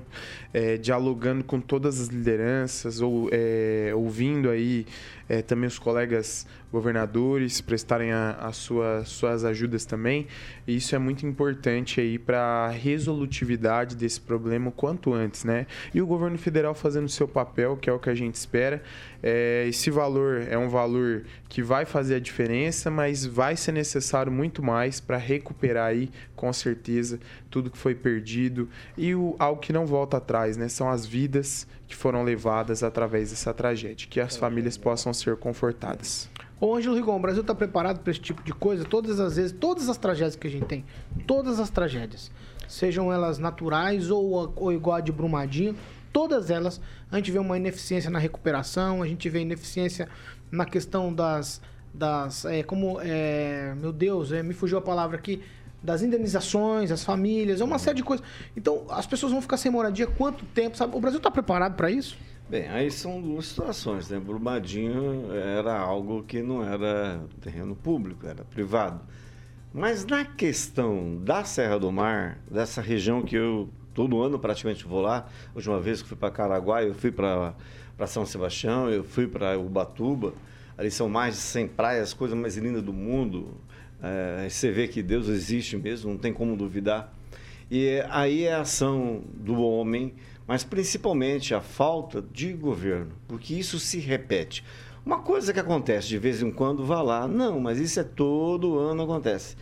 [0.54, 4.86] é, dialogando com todas as lideranças, ou é, ouvindo aí
[5.28, 10.28] é, também os colegas governadores prestarem as sua, suas ajudas também.
[10.68, 15.66] E isso é muito importante aí para a resolutividade desse problema o quanto antes, né?
[15.94, 18.82] E o governo federal fazendo o seu papel, que é o que a gente espera.
[19.22, 24.30] É, esse valor é um valor que vai fazer a diferença, mas vai ser necessário
[24.30, 27.18] muito mais para recuperar aí, com certeza,
[27.50, 28.68] tudo que foi perdido
[28.98, 30.68] e o, algo que não volta atrás, né?
[30.68, 36.30] São as vidas que foram levadas através dessa tragédia, que as famílias possam ser confortadas.
[36.60, 38.84] Ô, Ângelo Rigon, o Brasil está preparado para esse tipo de coisa?
[38.84, 40.84] Todas as vezes, todas as tragédias que a gente tem,
[41.26, 42.30] todas as tragédias,
[42.68, 45.74] sejam elas naturais ou, ou igual a de Brumadinho,
[46.12, 46.82] todas elas,
[47.12, 50.08] a gente vê uma ineficiência na recuperação, a gente vê ineficiência
[50.52, 51.62] na questão das.
[51.94, 53.00] das é, como.
[53.02, 55.42] É, meu Deus, é, me fugiu a palavra aqui.
[55.82, 58.26] Das indenizações, as famílias, é uma série de coisas.
[58.56, 60.94] Então, as pessoas vão ficar sem moradia quanto tempo, sabe?
[60.94, 62.18] O Brasil está preparado para isso?
[62.50, 64.20] Bem, aí são duas situações, né?
[64.20, 69.00] Brumadinho era algo que não era terreno público, era privado.
[69.72, 73.70] Mas na questão da Serra do Mar, dessa região que eu
[74.00, 75.28] todo ano praticamente vou lá.
[75.48, 77.54] A última vez que fui para Caraguá, eu fui para
[78.08, 80.34] São Sebastião, eu fui para Ubatuba.
[80.78, 83.58] Ali são mais de 100 praias, coisa mais linda do mundo.
[84.02, 87.14] É, você vê que Deus existe mesmo, não tem como duvidar.
[87.70, 90.14] E aí é a ação do homem,
[90.48, 94.64] mas principalmente a falta de governo, porque isso se repete.
[95.06, 97.28] Uma coisa que acontece de vez em quando, vá lá.
[97.28, 99.58] Não, mas isso é todo ano acontece.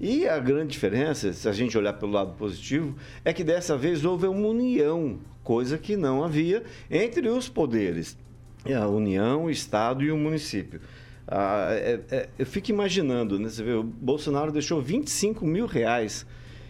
[0.00, 2.94] E a grande diferença, se a gente olhar pelo lado positivo,
[3.24, 8.16] é que dessa vez houve uma união, coisa que não havia entre os poderes.
[8.64, 10.80] A União, o Estado e o município.
[11.26, 13.48] Ah, é, é, eu fico imaginando, né?
[13.48, 16.24] Você vê, o Bolsonaro deixou 25 mil reais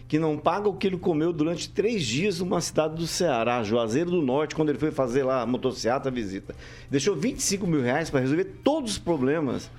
[0.07, 4.09] que não paga o que ele comeu durante três dias numa cidade do Ceará, Juazeiro
[4.09, 6.55] do Norte, quando ele foi fazer lá a motocicleta visita.
[6.89, 9.69] Deixou 25 mil reais para resolver todos os problemas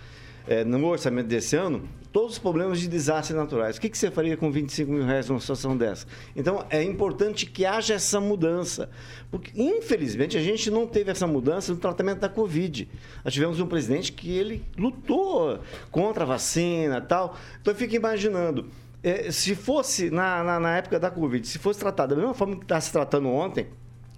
[0.47, 3.77] é, no orçamento desse ano todos os problemas de desastres naturais.
[3.77, 6.07] O que, que você faria com 25 mil reais numa situação dessa?
[6.35, 8.91] Então, é importante que haja essa mudança.
[9.31, 12.89] Porque, infelizmente, a gente não teve essa mudança no tratamento da Covid.
[13.25, 15.61] Nós tivemos um presidente que ele lutou
[15.91, 17.37] contra a vacina e tal.
[17.61, 18.67] Então, eu fico imaginando,
[19.03, 22.57] é, se fosse, na, na, na época da Covid, se fosse tratado da mesma forma
[22.57, 23.69] que está se tratando ontem,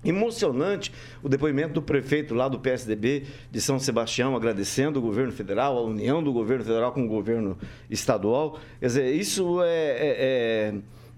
[0.04, 0.92] Emocionante
[1.22, 5.82] o depoimento do prefeito lá do PSDB de São Sebastião, agradecendo o governo federal, a
[5.82, 7.56] união do governo federal com o governo
[7.88, 8.58] estadual.
[8.80, 10.74] Quer dizer, isso é, é,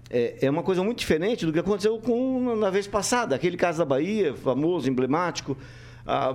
[0.09, 3.79] é, é uma coisa muito diferente do que aconteceu com, na vez passada, aquele caso
[3.79, 5.57] da Bahia, famoso, emblemático.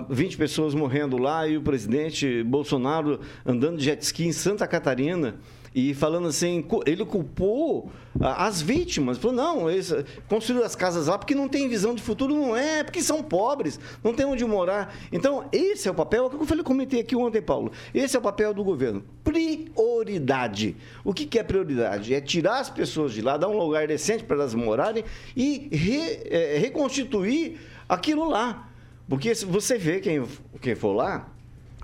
[0.09, 5.37] 20 pessoas morrendo lá e o presidente Bolsonaro andando de jet ski em Santa Catarina
[5.73, 7.91] e falando assim, ele culpou
[8.21, 9.19] as vítimas.
[9.19, 9.93] Falou, não, eles
[10.29, 12.35] construíram as casas lá porque não tem visão de futuro.
[12.35, 14.93] Não é, porque são pobres, não tem onde morar.
[15.13, 17.71] Então, esse é o papel, é o que eu falei, comentei aqui ontem, Paulo.
[17.95, 19.05] Esse é o papel do governo.
[19.23, 20.77] Prioridade.
[21.05, 22.15] O que, é prioridade?
[22.15, 25.05] É tirar as pessoas de lá, dar um lugar decente para elas morarem
[25.37, 28.69] e re, é, reconstituir aquilo lá.
[29.09, 30.25] Porque você vê quem,
[30.61, 31.29] quem for lá,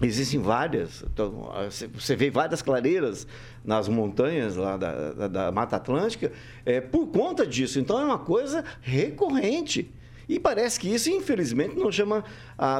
[0.02, 1.50] Existem várias, então,
[1.94, 3.26] você vê várias clareiras
[3.66, 6.32] nas montanhas lá da, da, da Mata Atlântica
[6.64, 7.80] é, por conta disso.
[7.80, 9.92] Então é uma coisa recorrente.
[10.28, 12.24] E parece que isso, infelizmente, não, chama,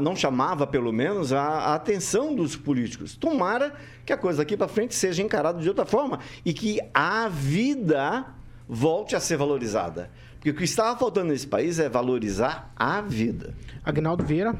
[0.03, 3.15] não chamava, pelo menos, a, a atenção dos políticos.
[3.15, 3.73] Tomara
[4.05, 8.27] que a coisa daqui para frente seja encarada de outra forma e que a vida
[8.69, 10.11] volte a ser valorizada.
[10.35, 13.55] Porque o que estava faltando nesse país é valorizar a vida.
[13.85, 14.55] Agnaldo Vieira.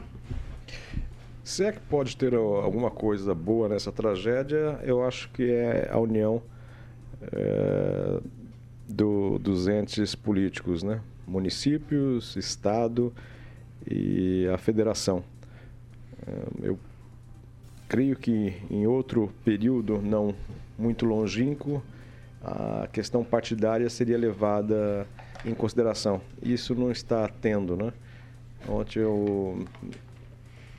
[1.47, 5.97] Se é que pode ter alguma coisa boa nessa tragédia, eu acho que é a
[5.97, 6.43] união
[7.23, 8.21] é,
[8.89, 11.01] do, dos entes políticos, né?
[11.25, 13.15] municípios, Estado
[13.89, 15.23] e a federação.
[16.27, 16.77] É, eu
[17.89, 20.35] creio que em outro período, não
[20.77, 21.81] muito longínquo,
[22.43, 25.07] a questão partidária seria levada
[25.45, 26.21] em consideração.
[26.43, 27.93] Isso não está tendo, né?
[28.69, 29.65] Ontem eu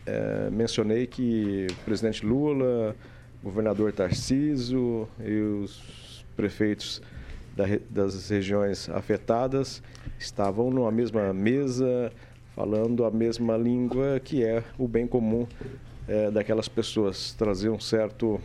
[0.08, 2.96] é, mencionei que o presidente Lula,
[3.44, 7.02] o governador Tarciso e os prefeitos
[7.56, 9.84] da, das regiões afetadas
[10.18, 12.12] estavam numa mesma mesa,
[12.56, 15.46] falando a mesma língua que é o bem comum
[16.08, 18.40] é, daquelas pessoas, trazer um certo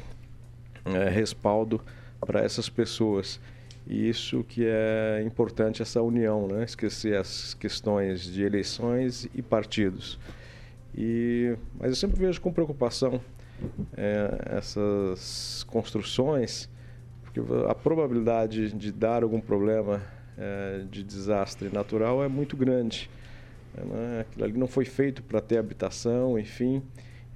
[0.85, 1.81] é, respaldo
[2.21, 3.39] para essas pessoas.
[3.87, 6.65] E isso que é importante, essa união, né?
[6.65, 10.19] esquecer as questões de eleições e partidos.
[10.95, 13.21] E, mas eu sempre vejo com preocupação
[13.97, 16.69] é, essas construções,
[17.23, 20.03] porque a probabilidade de dar algum problema
[20.37, 23.09] é, de desastre natural é muito grande.
[23.75, 24.21] Né?
[24.21, 26.83] Aquilo ali não foi feito para ter habitação, enfim,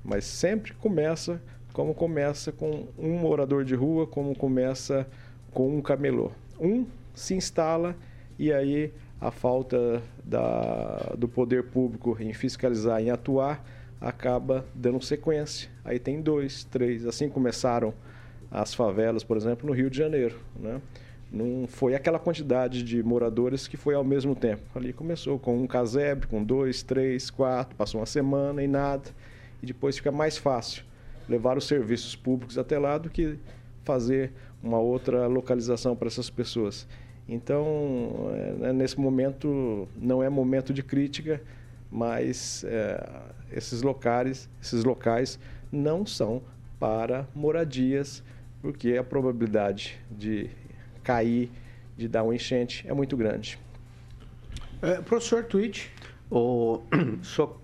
[0.04, 1.40] mas sempre começa
[1.76, 5.06] como começa com um morador de rua, como começa
[5.52, 6.32] com um camelô.
[6.58, 7.94] Um se instala
[8.38, 13.64] e aí a falta da, do poder público em fiscalizar, em atuar,
[14.00, 15.70] acaba dando sequência.
[15.84, 17.06] Aí tem dois, três.
[17.06, 17.94] Assim começaram
[18.50, 20.36] as favelas, por exemplo, no Rio de Janeiro.
[20.58, 20.80] Né?
[21.32, 24.62] Não foi aquela quantidade de moradores que foi ao mesmo tempo.
[24.74, 29.10] Ali começou com um casebre, com dois, três, quatro, passou uma semana e nada.
[29.62, 30.84] E depois fica mais fácil
[31.28, 33.38] levar os serviços públicos até lá do que
[33.84, 36.86] fazer uma outra localização para essas pessoas.
[37.28, 38.30] Então,
[38.62, 41.42] é, nesse momento, não é momento de crítica,
[41.90, 43.04] mas é,
[43.52, 45.38] esses locais, esses locais
[45.72, 46.40] não são
[46.78, 48.22] para moradias,
[48.62, 50.50] porque a probabilidade de
[51.02, 51.50] cair,
[51.96, 53.58] de dar um enchente é muito grande.
[54.82, 55.88] É, professor Twitch.
[56.30, 56.82] O,
[57.22, 57.56] só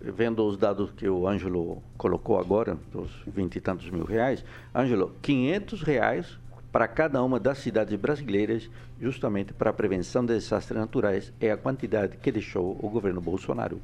[0.00, 5.14] vendo os dados que o Ângelo colocou agora, dos vinte e tantos mil reais, Ângelo,
[5.22, 6.38] 500 reais
[6.74, 8.68] para cada uma das cidades brasileiras,
[9.00, 13.80] justamente para a prevenção de desastres naturais, é a quantidade que deixou o governo Bolsonaro.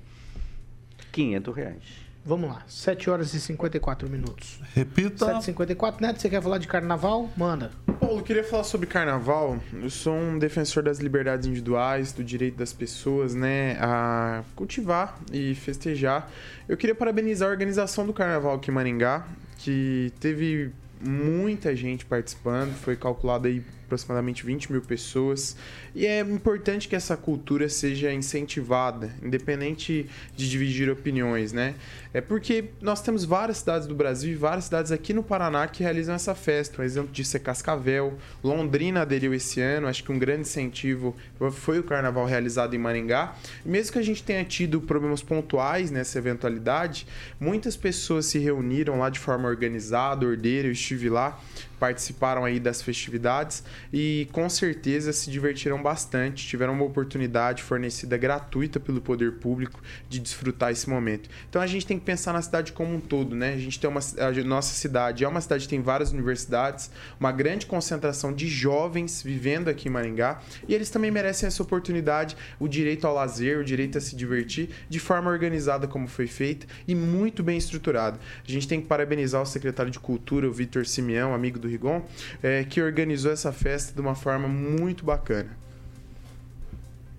[1.13, 1.83] 500 reais.
[2.25, 4.59] Vamos lá, 7 horas e 54 minutos.
[4.75, 5.25] Repita.
[5.25, 6.01] 7h54.
[6.01, 7.31] Neto, você quer falar de carnaval?
[7.37, 7.71] Manda.
[8.01, 9.61] Paulo, eu queria falar sobre carnaval.
[9.73, 15.55] Eu sou um defensor das liberdades individuais, do direito das pessoas, né, a cultivar e
[15.55, 16.29] festejar.
[16.69, 19.29] Eu queria parabenizar a organização do carnaval aqui em Maringá,
[19.59, 25.57] que teve muita gente participando, foi calculado aí aproximadamente 20 mil pessoas.
[25.95, 31.75] E é importante que essa cultura seja incentivada, independente de dividir opiniões, né?
[32.15, 35.83] É porque nós temos várias cidades do Brasil e várias cidades aqui no Paraná que
[35.83, 36.83] realizam essa festa.
[36.83, 38.17] Um exemplo disso é Cascavel.
[38.43, 39.87] Londrina aderiu esse ano.
[39.87, 41.17] Acho que um grande incentivo
[41.53, 43.35] foi o carnaval realizado em Maringá.
[43.65, 47.07] Mesmo que a gente tenha tido problemas pontuais nessa eventualidade,
[47.39, 50.67] muitas pessoas se reuniram lá de forma organizada, ordeira.
[50.67, 51.41] Eu estive lá
[51.81, 58.79] participaram aí das festividades e com certeza se divertiram bastante, tiveram uma oportunidade fornecida gratuita
[58.79, 61.31] pelo poder público de desfrutar esse momento.
[61.49, 63.55] Então a gente tem que pensar na cidade como um todo, né?
[63.55, 67.33] A gente tem uma a nossa cidade é uma cidade que tem várias universidades, uma
[67.33, 72.69] grande concentração de jovens vivendo aqui em Maringá e eles também merecem essa oportunidade, o
[72.69, 76.95] direito ao lazer, o direito a se divertir de forma organizada como foi feita e
[76.95, 78.21] muito bem estruturada.
[78.47, 82.03] A gente tem que parabenizar o secretário de Cultura, o Vitor Simeão, amigo do Rigon,
[82.43, 85.57] é, que organizou essa festa de uma forma muito bacana.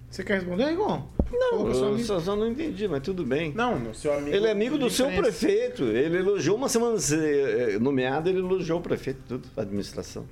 [0.09, 1.07] Você quer responder, Rigon?
[1.31, 3.53] Não, eu só, só, não entendi, mas tudo bem.
[3.53, 4.35] Não, no seu amigo.
[4.35, 5.83] Ele é amigo do seu prefeito.
[5.83, 10.25] Ele elogiou uma semana eh, nomeado, ele elogiou o prefeito, tudo, a administração.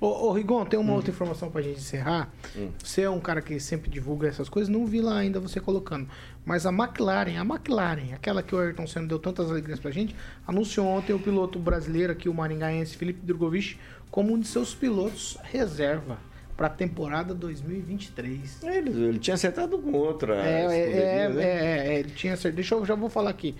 [0.00, 0.96] Ô, ô Rigon, tem uma hum.
[0.96, 2.30] outra informação pra gente encerrar.
[2.56, 2.70] Hum.
[2.82, 6.08] Você é um cara que sempre divulga essas coisas, não vi lá ainda você colocando.
[6.44, 10.14] Mas a McLaren, a McLaren, aquela que o Ayrton Senna deu tantas alegrias pra gente,
[10.46, 13.78] anunciou ontem o piloto brasileiro aqui, o maringaense Felipe Drogovic,
[14.10, 16.18] como um de seus pilotos reserva
[16.56, 18.62] para a temporada 2023.
[18.62, 20.36] Ele, ele, tinha acertado com outra.
[20.36, 21.44] É, é, é, né?
[21.44, 22.56] é, é, ele tinha acertado.
[22.56, 23.54] Deixa eu já vou falar aqui.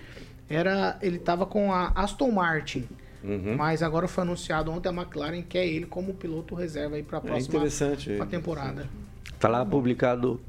[0.49, 2.87] Era, ele estava com a Aston Martin.
[3.23, 3.55] Uhum.
[3.57, 7.17] Mas agora foi anunciado ontem a McLaren que é ele como piloto reserva aí para
[7.17, 8.89] a é próxima é temporada.
[9.33, 10.39] Está lá publicado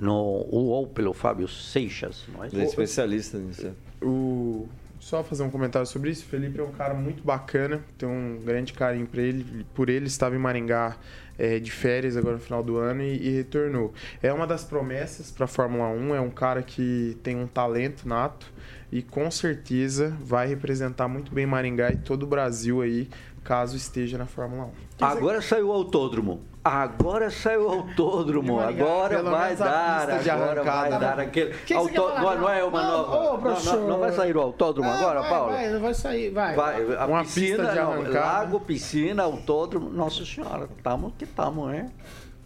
[0.00, 2.48] no UOL pelo Fábio Seixas, não é?
[2.48, 3.72] Ele é especialista nisso.
[4.02, 4.68] O
[5.00, 6.24] só fazer um comentário sobre isso.
[6.26, 9.66] O Felipe é um cara muito bacana, tem um grande carinho por ele.
[9.74, 10.96] Por ele estava em Maringá
[11.38, 13.94] é, de férias agora no final do ano e, e retornou.
[14.22, 16.14] É uma das promessas para a Fórmula 1.
[16.14, 18.52] É um cara que tem um talento nato
[18.92, 23.08] e com certeza vai representar muito bem Maringá e todo o Brasil aí,
[23.44, 24.70] caso esteja na Fórmula
[25.00, 25.04] 1.
[25.04, 26.42] Agora saiu o autódromo.
[26.62, 28.60] Agora saiu o autódromo.
[28.60, 30.10] Agora vai dar.
[30.10, 31.54] Agora vai dar aquele.
[31.54, 31.94] Que Auto...
[31.94, 33.50] não, não é uma nova.
[33.50, 35.52] Não, não, não, vai sair o autódromo ah, agora, vai, Paulo?
[35.52, 36.30] Vai, não vai sair.
[36.30, 36.54] Vai.
[36.54, 38.20] vai a uma piscina, pista de arrancada.
[38.20, 39.88] lago, piscina, autódromo.
[39.90, 41.86] Nossa senhora, estamos que estamos, hein?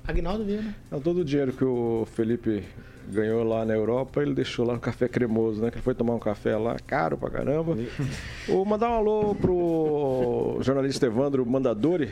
[0.07, 0.77] Agnaldo Viana.
[1.03, 2.63] Todo o dinheiro que o Felipe
[3.09, 5.71] ganhou lá na Europa, ele deixou lá no Café Cremoso, né?
[5.71, 7.77] Que ele foi tomar um café lá, caro pra caramba.
[8.49, 12.11] Vou mandar um alô pro jornalista Evandro Mandadori,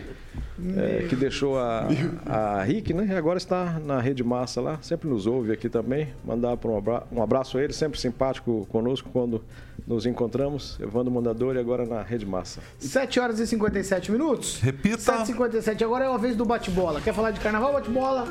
[0.76, 1.88] é, que deixou a,
[2.26, 3.06] a Rick, né?
[3.10, 6.08] E agora está na Rede Massa lá, sempre nos ouve aqui também.
[6.24, 9.42] Mandar um abraço, um abraço a ele, sempre simpático conosco quando
[9.86, 10.78] nos encontramos.
[10.80, 12.60] Evandro Mandadori, agora na Rede Massa.
[12.78, 14.60] 7 horas e 57 minutos.
[14.60, 14.98] Repita.
[14.98, 17.00] 7 e 57 agora é a vez do bate-bola.
[17.00, 18.28] Quer falar de carnaval, bate-bola?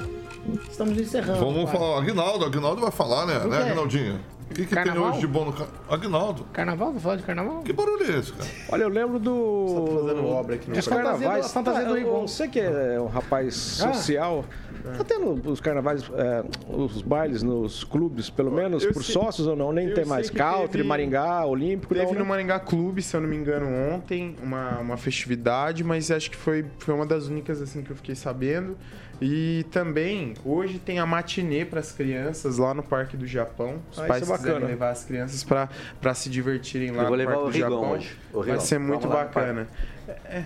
[0.69, 1.39] Estamos encerrando.
[1.39, 3.39] Vamos falar, Aguinaldo, Aguinaldo vai falar, né?
[3.39, 4.19] Né, Aguinaldinho?
[4.49, 5.85] O que, que tem hoje de bom no carnaval?
[5.89, 6.45] Aguinaldo.
[6.51, 6.91] Carnaval?
[6.91, 7.61] Vai falar de carnaval?
[7.63, 8.49] Que barulho é esse, cara?
[8.69, 9.67] Olha, eu lembro do.
[9.67, 11.45] Você tá fazendo obra aqui no Os carnavais.
[11.45, 12.27] A fantasia do Rigon.
[12.27, 13.93] Você que é um rapaz ah.
[13.93, 14.43] social.
[14.45, 14.70] Ah.
[14.81, 19.47] Tá tendo os carnavais, é, os bailes nos clubes, pelo menos eu por sei, sócios
[19.47, 19.71] ou não?
[19.71, 21.93] Nem tem mais country, teve, Maringá, Olímpico.
[21.93, 22.25] Teve não, no né?
[22.25, 26.65] Maringá Clube, se eu não me engano, ontem, uma, uma festividade, mas acho que foi,
[26.79, 28.77] foi uma das únicas assim que eu fiquei sabendo.
[29.21, 33.79] E também, hoje tem a matinê para as crianças lá no Parque do Japão.
[33.91, 37.51] Os ah, pais é levar as crianças para se divertirem lá no Parque do o
[37.51, 37.91] Japão.
[37.91, 38.17] Hoje.
[38.33, 39.67] Vai ser muito bacana.
[40.07, 40.45] É, é,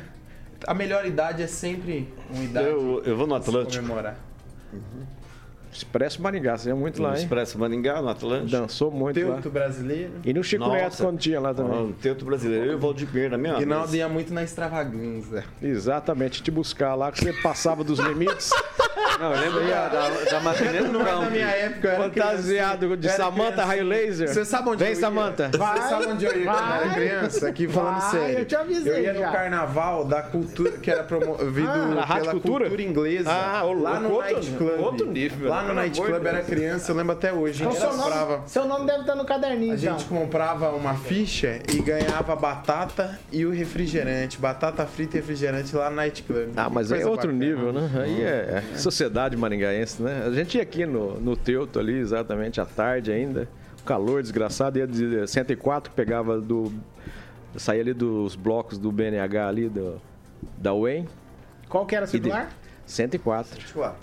[0.67, 2.67] a melhor idade é sempre uma idade.
[2.67, 3.81] Eu, eu vou no Atlântico.
[3.81, 4.17] Comemorar.
[4.75, 5.05] Uhum.
[5.75, 7.15] Expresso Maringá, você ia muito lá, hein?
[7.23, 8.49] Expresso Maringá, no Atlântico.
[8.49, 9.41] Dançou muito Teuto lá.
[9.41, 10.13] Teuto brasileiro.
[10.23, 10.65] E no Chico.
[10.69, 11.89] Neto, quando tinha lá também.
[11.89, 15.43] O Teuto brasileiro, eu vou de na minha Rinaldo ia muito na extravagância.
[15.61, 18.51] Exatamente, te buscar lá, que você passava dos limites.
[19.19, 23.09] Não, eu lembro da, da, da matinê do na minha época, eu era Fantasiado de
[23.09, 24.27] Samanta Raio Laser.
[24.27, 24.99] Você sabe onde Vem, eu ia?
[25.01, 25.49] Samanta.
[25.51, 27.47] Você sabe onde eu ia quando era criança?
[27.47, 28.39] Aqui falando Vai, sério.
[28.39, 29.25] eu te avisei Eu ia já.
[29.27, 32.65] no carnaval da cultura, que era promovido Ah, pela cultura?
[32.65, 33.31] cultura inglesa.
[33.31, 34.79] Ah, o lá no outro- Night Club.
[34.79, 37.63] outro nível, Lá no pelo Night amor Club de era criança, eu lembro até hoje.
[37.63, 38.31] A Então, gente seu, comprava...
[38.37, 40.17] nome, seu nome deve estar no caderninho, A gente então.
[40.17, 44.37] comprava uma ficha e ganhava batata e o refrigerante.
[44.37, 46.49] Batata frita e refrigerante lá no Night Club.
[46.55, 47.45] Ah, mas é Coisa outro bacana.
[47.45, 47.89] nível, né?
[48.03, 48.63] Aí é
[49.05, 50.23] sociedade maringaense, né?
[50.25, 53.47] A gente ia aqui no, no Teuto ali, exatamente, à tarde ainda.
[53.85, 56.71] Calor desgraçado, ia de 104, pegava do...
[57.55, 60.01] Saía ali dos blocos do BNH ali, do,
[60.57, 61.07] da UEM.
[61.69, 62.49] Qual que era o celular?
[62.85, 63.57] 104.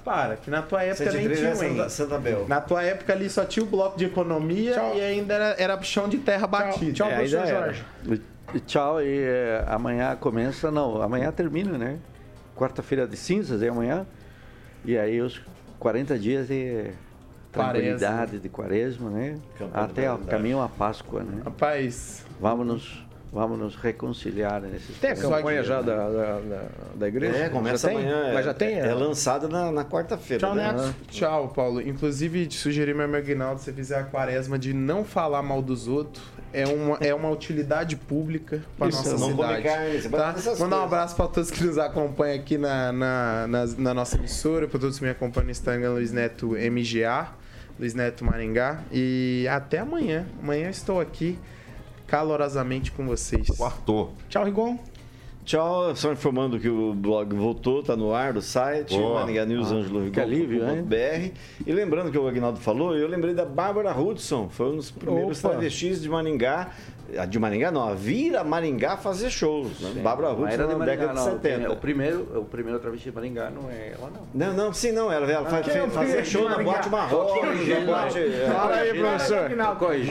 [0.04, 1.88] Para, que na tua época nem tinha o Santa, EM.
[1.88, 2.48] Santa Bel.
[2.48, 4.96] Na tua época ali só tinha o bloco de economia Tchau.
[4.96, 6.92] e ainda era, era chão de terra batido.
[6.92, 7.46] Tchau, É, professor.
[7.46, 7.84] Jorge.
[8.54, 11.98] E Tchau, e é, amanhã começa, não, amanhã termina, né?
[12.56, 14.06] quarta-feira de cinzas, é amanhã.
[14.84, 15.40] E aí os
[15.78, 16.90] 40 dias de
[17.52, 19.38] tranquilidade, de quaresma, né?
[19.72, 21.42] Até o caminho à Páscoa, né?
[21.44, 22.24] Rapaz.
[22.40, 26.64] Vamos nos, vamos nos reconciliar nesses Tem a campanha já da, da, da,
[26.96, 27.36] da igreja?
[27.36, 28.24] É, começa já amanhã.
[28.24, 28.34] Tem?
[28.34, 28.80] Mas já tem?
[28.80, 30.46] É, é lançada na, na quarta-feira.
[30.46, 30.72] Tchau, né?
[30.72, 30.94] Neto.
[31.08, 31.80] Tchau, Paulo.
[31.80, 35.62] Inclusive, te sugeri, meu amigo Aguinaldo, se você fizer a quaresma de não falar mal
[35.62, 39.62] dos outros, é uma, é uma utilidade pública para nossa não cidade.
[39.62, 40.34] Carne, tá?
[40.58, 44.68] Mandar um abraço para todos que nos acompanham aqui na, na, na, na nossa emissora,
[44.68, 47.28] para todos que me acompanham no Instagram, Luiz Neto MGA,
[47.78, 48.82] Luiz Neto Maringá.
[48.92, 50.26] E até amanhã.
[50.42, 51.38] Amanhã eu estou aqui
[52.06, 53.48] calorosamente com vocês.
[53.48, 54.12] Quartou.
[54.28, 54.91] Tchau, Rigon.
[55.44, 58.96] Tchau, só informando que o blog voltou, tá no ar do site.
[59.14, 59.72] Maringá News
[60.78, 60.82] Ah?
[60.82, 61.32] BR.
[61.66, 65.40] E lembrando que o Agnaldo falou, eu lembrei da Bárbara Hudson, foi um dos primeiros
[65.40, 65.50] Opa.
[65.50, 66.70] travestis de Maringá.
[67.18, 69.80] A de Maringá não, a Vira Maringá fazer shows.
[69.80, 70.00] Né?
[70.02, 71.38] Bárbara Não Hudson era de na década Maringá, de não.
[71.38, 71.72] Tem- 70.
[71.72, 74.22] O primeiro, o primeiro travesti de Maringá não é ela, não.
[74.48, 75.12] Não, não, sim, não.
[75.12, 77.26] Ela, ela faz, quem é fazia show de na boate marrom,
[77.86, 78.18] boate...
[78.18, 79.50] é, Fala aí, professor.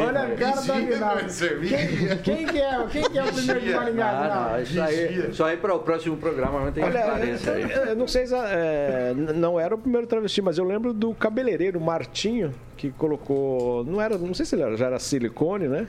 [0.08, 1.24] Olha a cara do Aguinaldo.
[1.68, 2.88] Quem, quem que é?
[2.92, 5.80] Quem que é o primeiro de Maringá, Ah, não, isso aí, só aí para o
[5.80, 7.90] próximo programa vai ter esclarecer aí.
[7.90, 11.80] eu não sei se é, não era o primeiro travesti, mas eu lembro do cabeleireiro
[11.82, 13.84] Martinho, que colocou.
[13.86, 15.88] Não era, não sei se ele era- já era silicone, né?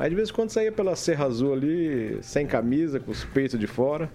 [0.00, 3.60] Mas de vez em quando saía pela Serra Azul ali, sem camisa, com os peitos
[3.60, 4.10] de fora.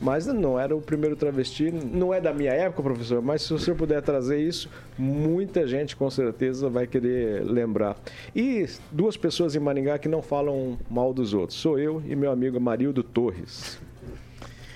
[0.00, 3.58] Mas não era o primeiro travesti, não é da minha época, professor, mas se o
[3.58, 7.96] senhor puder trazer isso, muita gente com certeza vai querer lembrar.
[8.34, 12.30] E duas pessoas em Maringá que não falam mal dos outros, sou eu e meu
[12.30, 13.80] amigo Marildo Torres.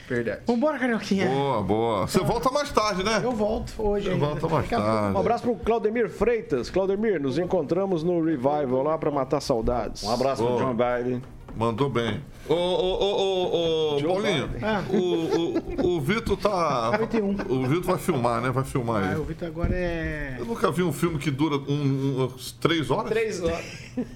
[0.08, 0.40] Verdade.
[0.46, 1.26] Vambora, Carioquinha.
[1.28, 2.06] Boa, boa.
[2.06, 3.20] Você volta mais tarde, né?
[3.22, 4.24] Eu volto hoje ainda.
[4.26, 5.16] volta mais tarde.
[5.16, 6.70] Um abraço pro Claudemir Freitas.
[6.70, 10.02] Claudemir, nos encontramos no Revival lá pra matar saudades.
[10.02, 10.64] Um abraço pro Boa.
[10.64, 11.22] John Biden.
[11.58, 12.20] Mandou bem.
[12.48, 14.82] Ô, ô, ô, ô, ô, Paulinho, Ah.
[14.88, 16.92] o, o, o Vitor tá.
[16.96, 17.30] 41.
[17.48, 18.50] O Vitor vai filmar, né?
[18.50, 19.16] Vai filmar Ah, aí.
[19.18, 20.36] o Vitor agora é.
[20.38, 23.64] Eu nunca vi um filme que dura um, um, umas três horas Três horas.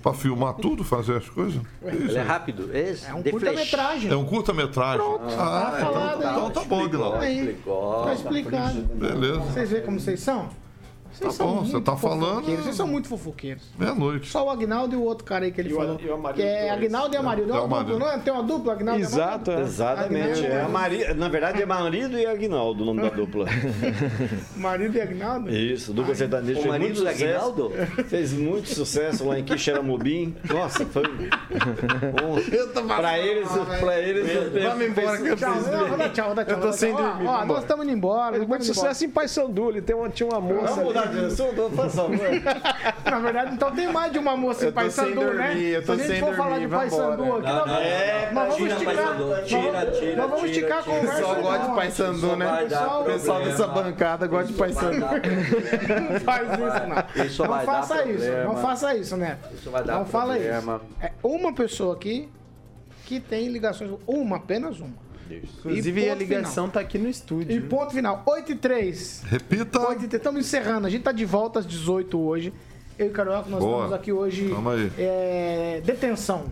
[0.00, 1.60] pra filmar tudo, fazer as coisas.
[1.84, 2.70] Ele é rápido.
[2.74, 4.10] Esse, É um curta-metragem.
[4.12, 5.06] É um curta-metragem.
[5.36, 7.24] Ah, Tá então, então tá bom, Guilherme.
[7.24, 7.38] Aí.
[7.40, 8.04] Explicou.
[8.04, 8.80] Tá explicado.
[8.94, 9.40] Beleza.
[9.40, 10.48] Vocês veem como vocês são?
[11.12, 13.62] Vocês Tá bom, você tá falando- Vocês são muito fofoqueiros.
[13.78, 14.28] Meia-noite.
[14.28, 16.00] Só o Agnaldo e o outro cara aí que ele E o- falou.
[16.02, 16.70] e o Amarildo que é.
[16.70, 17.52] Agnaldo e Amarildo.
[17.52, 18.18] É o É uma dupla, não é?
[18.18, 19.60] Tem uma dupla, Agnaldo e Exato, é.
[19.60, 20.46] Exatamente.
[20.46, 21.14] É a Mari...
[21.14, 23.46] Na verdade, é marido e Aguinaldo o nome da dupla.
[24.56, 25.50] Marido e Agnaldo?
[25.50, 26.60] Isso, dupla sertaneja.
[26.60, 27.24] O marido muito do sucesso.
[27.24, 27.72] Aguinaldo?
[28.08, 30.34] Fez muito sucesso lá em Quixeramobim.
[30.52, 31.02] Nossa, foi.
[32.52, 33.48] Eu tô Pra eles,
[33.80, 34.62] pra eles.
[34.62, 36.34] Vamos embora que eu Tchau, preciso tchau, tchau.
[36.46, 37.02] Eu tô sem tchau.
[37.02, 37.24] dormir.
[37.46, 38.38] Nós estamos indo embora.
[38.44, 39.70] Muito sucesso em Paysandu.
[39.70, 39.82] Ele
[40.12, 40.82] tinha uma moça.
[41.76, 42.18] Faz favor.
[43.10, 45.54] Na verdade, então tem mais de uma moça em Paysandu, né?
[45.58, 48.30] eu tô Se a gente sem for falar de Paysandu aqui, Não, nós não, é,
[48.32, 48.94] nós vamos esticar.
[49.18, 50.94] Nós tira, vamos- tira, Nós vamos tira, esticar a tira.
[50.94, 51.16] O conversa.
[51.20, 51.74] pessoal gosta de.
[51.74, 52.46] Paysandu, né?
[53.00, 54.98] O pessoal dessa bancada gosta de Paysandu.
[56.12, 57.46] Não faz isso, não.
[57.48, 59.38] Não faça isso, não faça isso, né?
[59.54, 60.48] Isso vai dar não fala isso.
[61.00, 62.28] É uma pessoa aqui
[63.06, 63.90] que tem ligações.
[64.06, 64.94] Uma, apenas uma.
[65.58, 67.56] Inclusive, E a ligação tá aqui no estúdio.
[67.56, 68.22] E ponto final.
[68.26, 69.22] 8 e 3.
[69.26, 69.80] Repita.
[69.80, 70.14] 8 e 3.
[70.14, 70.86] Estamos encerrando.
[70.86, 72.52] A gente tá de volta às 18 hoje.
[72.98, 73.76] Eu e o Carioca, nós Boa.
[73.76, 74.48] estamos aqui hoje.
[74.48, 74.92] Tamo aí.
[74.98, 76.44] É, detenção.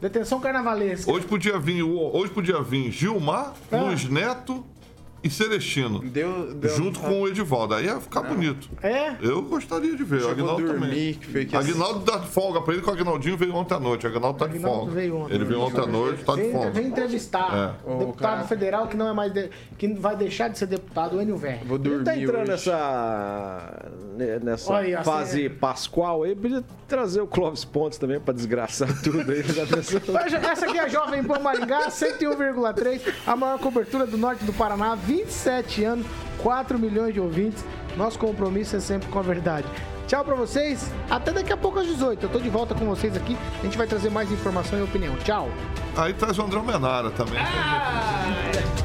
[0.00, 1.10] Detenção carnavalesca.
[1.10, 3.76] Hoje podia vir, hoje podia vir Gilmar, Ah.
[3.82, 4.64] Luiz Neto
[5.22, 6.00] e Celestino.
[6.00, 7.74] Deu, deu Junto com o Edivaldo.
[7.74, 8.68] Aí ia ficar bonito.
[8.82, 9.14] É?
[9.20, 10.16] Eu gostaria de ver.
[10.16, 11.14] O Chegou a Agnaldo dormir, também.
[11.14, 14.06] que foi que Agnaldo dá folga pra ele, que o Agnaldinho veio ontem à noite.
[14.06, 14.92] O Agnaldo tá de Agnaldo folga.
[14.92, 15.34] veio ontem.
[15.34, 16.70] Ele veio ontem à noite, tá de Vem, folga.
[16.70, 17.90] vem entrevistar É.
[17.90, 18.44] o deputado cara.
[18.48, 19.32] federal que não é mais.
[19.32, 21.60] de- que vai deixar de ser deputado, o Enio Velho.
[21.66, 22.50] Vou Ele dormir tá entrando hoje.
[22.50, 23.90] nessa,
[24.42, 25.48] nessa Olha assim, fase é.
[25.48, 29.40] pascual aí, podia trazer o Clóvis Pontes também pra desgraçar tudo aí.
[30.50, 34.94] Essa aqui é a Jovem Pan Maringá, 101,3, a maior cobertura do norte do Paraná,
[35.08, 36.06] 27 anos,
[36.42, 37.64] 4 milhões de ouvintes.
[37.96, 39.66] Nosso compromisso é sempre com a verdade.
[40.06, 42.26] Tchau pra vocês, até daqui a pouco às 18.
[42.26, 43.36] Eu tô de volta com vocês aqui.
[43.60, 45.16] A gente vai trazer mais informação e opinião.
[45.24, 45.48] Tchau.
[45.96, 47.40] Aí traz o André Menara também.
[47.40, 48.78] Ah!